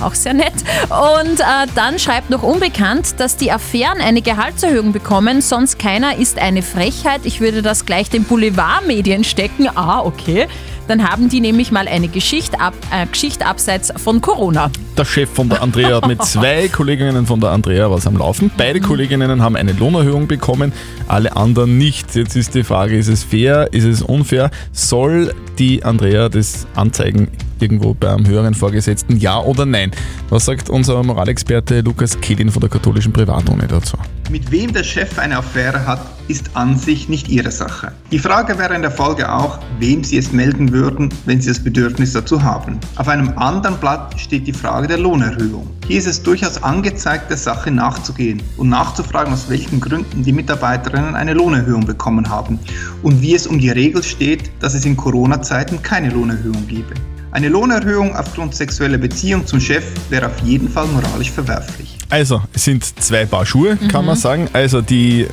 Auch 0.00 0.14
sehr 0.14 0.34
nett. 0.34 0.54
Und 0.88 1.40
äh, 1.40 1.66
dann 1.74 1.98
schreibt 1.98 2.30
noch 2.30 2.42
unbekannt, 2.42 3.18
dass 3.18 3.36
die 3.36 3.50
Affären 3.50 4.00
eine 4.00 4.22
Gehaltserhöhung 4.22 4.92
bekommen, 4.92 5.40
sonst 5.40 5.78
keiner 5.78 6.16
ist 6.16 6.38
eine 6.38 6.62
Frechheit. 6.62 7.22
Ich 7.24 7.40
würde 7.40 7.62
das 7.62 7.86
gleich 7.86 8.10
den 8.10 8.24
Boulevardmedien 8.24 9.24
stecken. 9.24 9.68
Ah, 9.74 10.00
okay. 10.00 10.46
Dann 10.88 11.06
haben 11.06 11.28
die 11.28 11.40
nämlich 11.40 11.70
mal 11.70 11.86
eine 11.86 12.08
Geschichte, 12.08 12.58
ab, 12.60 12.74
äh, 12.90 13.06
Geschichte 13.06 13.44
abseits 13.44 13.92
von 13.96 14.22
Corona. 14.22 14.70
Der 14.96 15.04
Chef 15.04 15.28
von 15.28 15.50
der 15.50 15.62
Andrea 15.62 15.96
hat 15.96 16.08
mit 16.08 16.24
zwei 16.24 16.68
Kolleginnen 16.72 17.26
von 17.26 17.40
der 17.40 17.50
Andrea 17.50 17.90
was 17.90 18.06
am 18.06 18.16
Laufen. 18.16 18.50
Beide 18.56 18.80
Kolleginnen 18.80 19.42
haben 19.42 19.54
eine 19.54 19.72
Lohnerhöhung 19.72 20.26
bekommen, 20.26 20.72
alle 21.06 21.36
anderen 21.36 21.76
nicht. 21.76 22.16
Jetzt 22.16 22.36
ist 22.36 22.54
die 22.54 22.64
Frage, 22.64 22.96
ist 22.96 23.08
es 23.08 23.22
fair, 23.22 23.68
ist 23.72 23.84
es 23.84 24.00
unfair? 24.00 24.50
Soll 24.72 25.34
die 25.58 25.84
Andrea 25.84 26.30
das 26.30 26.66
anzeigen 26.74 27.28
irgendwo 27.60 27.92
beim 27.92 28.26
höheren 28.26 28.54
Vorgesetzten, 28.54 29.18
ja 29.18 29.38
oder 29.40 29.66
nein? 29.66 29.90
Was 30.30 30.46
sagt 30.46 30.70
unser 30.70 31.02
Moralexperte 31.02 31.80
Lukas 31.82 32.18
Kehlin 32.20 32.50
von 32.50 32.60
der 32.60 32.70
katholischen 32.70 33.12
Privatuni 33.12 33.66
dazu? 33.66 33.98
Mit 34.30 34.50
wem 34.50 34.72
der 34.72 34.84
Chef 34.84 35.18
eine 35.18 35.36
Affäre 35.36 35.86
hat, 35.86 36.00
ist 36.28 36.50
an 36.54 36.76
sich 36.78 37.08
nicht 37.08 37.28
ihre 37.28 37.50
Sache. 37.50 37.92
Die 38.12 38.18
Frage 38.18 38.58
wäre 38.58 38.74
in 38.74 38.82
der 38.82 38.90
Folge 38.90 39.32
auch, 39.32 39.58
wem 39.78 40.04
sie 40.04 40.18
es 40.18 40.32
melden 40.32 40.70
würden, 40.72 41.08
wenn 41.26 41.40
sie 41.40 41.48
das 41.48 41.58
Bedürfnis 41.62 42.12
dazu 42.12 42.42
haben. 42.42 42.78
Auf 42.96 43.08
einem 43.08 43.36
anderen 43.38 43.76
Blatt 43.78 44.18
steht 44.20 44.46
die 44.46 44.52
Frage 44.52 44.86
der 44.86 44.98
Lohnerhöhung. 44.98 45.68
Hier 45.86 45.98
ist 45.98 46.06
es 46.06 46.22
durchaus 46.22 46.62
angezeigt, 46.62 47.30
der 47.30 47.36
Sache 47.38 47.70
nachzugehen 47.70 48.42
und 48.58 48.68
nachzufragen, 48.68 49.32
aus 49.32 49.48
welchen 49.48 49.80
Gründen 49.80 50.22
die 50.22 50.32
Mitarbeiterinnen 50.32 51.14
eine 51.14 51.32
Lohnerhöhung 51.34 51.86
bekommen 51.86 52.28
haben 52.28 52.58
und 53.02 53.20
wie 53.22 53.34
es 53.34 53.46
um 53.46 53.58
die 53.58 53.70
Regel 53.70 54.02
steht, 54.02 54.50
dass 54.60 54.74
es 54.74 54.84
in 54.84 54.96
Corona-Zeiten 54.96 55.82
keine 55.82 56.10
Lohnerhöhung 56.10 56.66
gebe. 56.68 56.94
Eine 57.30 57.48
Lohnerhöhung 57.50 58.16
aufgrund 58.16 58.54
sexueller 58.54 58.96
Beziehung 58.98 59.46
zum 59.46 59.60
Chef 59.60 59.84
wäre 60.08 60.26
auf 60.26 60.38
jeden 60.44 60.68
Fall 60.68 60.86
moralisch 60.86 61.30
verwerflich. 61.30 61.96
Also, 62.08 62.42
es 62.54 62.64
sind 62.64 62.84
zwei 63.02 63.26
Paar 63.26 63.44
Schuhe, 63.44 63.76
kann 63.90 64.00
Mhm. 64.02 64.06
man 64.06 64.16
sagen. 64.16 64.48
Also, 64.54 64.80
die 64.80 65.26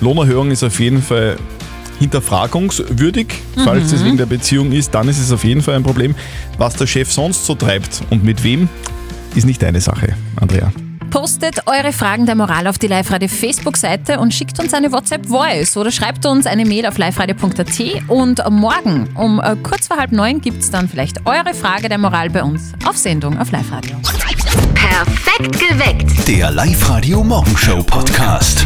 Lohnerhöhung 0.00 0.50
ist 0.50 0.62
auf 0.62 0.78
jeden 0.80 1.02
Fall 1.02 1.36
hinterfragungswürdig. 1.98 3.26
Falls 3.64 3.90
Mhm. 3.90 3.94
es 3.96 4.04
wegen 4.04 4.16
der 4.16 4.26
Beziehung 4.26 4.72
ist, 4.72 4.94
dann 4.94 5.08
ist 5.08 5.18
es 5.18 5.30
auf 5.32 5.44
jeden 5.44 5.62
Fall 5.62 5.74
ein 5.74 5.82
Problem. 5.82 6.14
Was 6.58 6.74
der 6.74 6.86
Chef 6.86 7.12
sonst 7.12 7.44
so 7.46 7.54
treibt 7.54 8.00
und 8.10 8.24
mit 8.24 8.42
wem, 8.42 8.68
ist 9.34 9.44
nicht 9.46 9.62
deine 9.62 9.80
Sache, 9.80 10.14
Andrea. 10.40 10.72
Postet 11.10 11.66
eure 11.66 11.92
Fragen 11.92 12.24
der 12.24 12.36
Moral 12.36 12.68
auf 12.68 12.78
die 12.78 12.86
Live-Radio 12.86 13.28
Facebook-Seite 13.28 14.20
und 14.20 14.32
schickt 14.32 14.58
uns 14.60 14.72
eine 14.72 14.92
WhatsApp-Voice 14.92 15.76
oder 15.76 15.90
schreibt 15.90 16.24
uns 16.24 16.46
eine 16.46 16.64
Mail 16.64 16.86
auf 16.86 16.98
liveradio.at 16.98 17.80
und 18.08 18.40
morgen 18.50 19.08
um 19.16 19.40
äh, 19.40 19.56
kurz 19.62 19.88
vor 19.88 19.96
halb 19.96 20.12
neun 20.12 20.40
gibt 20.40 20.62
es 20.62 20.70
dann 20.70 20.88
vielleicht 20.88 21.26
eure 21.26 21.52
Frage 21.52 21.88
der 21.88 21.98
Moral 21.98 22.30
bei 22.30 22.44
uns 22.44 22.72
auf 22.88 22.96
Sendung 22.96 23.38
auf 23.38 23.50
Live-Radio. 23.50 23.96
Perfekt 24.74 25.58
geweckt. 25.58 26.28
Der 26.28 26.50
Live-Radio 26.52 27.24
Morgenshow 27.24 27.82
Podcast. 27.82 28.64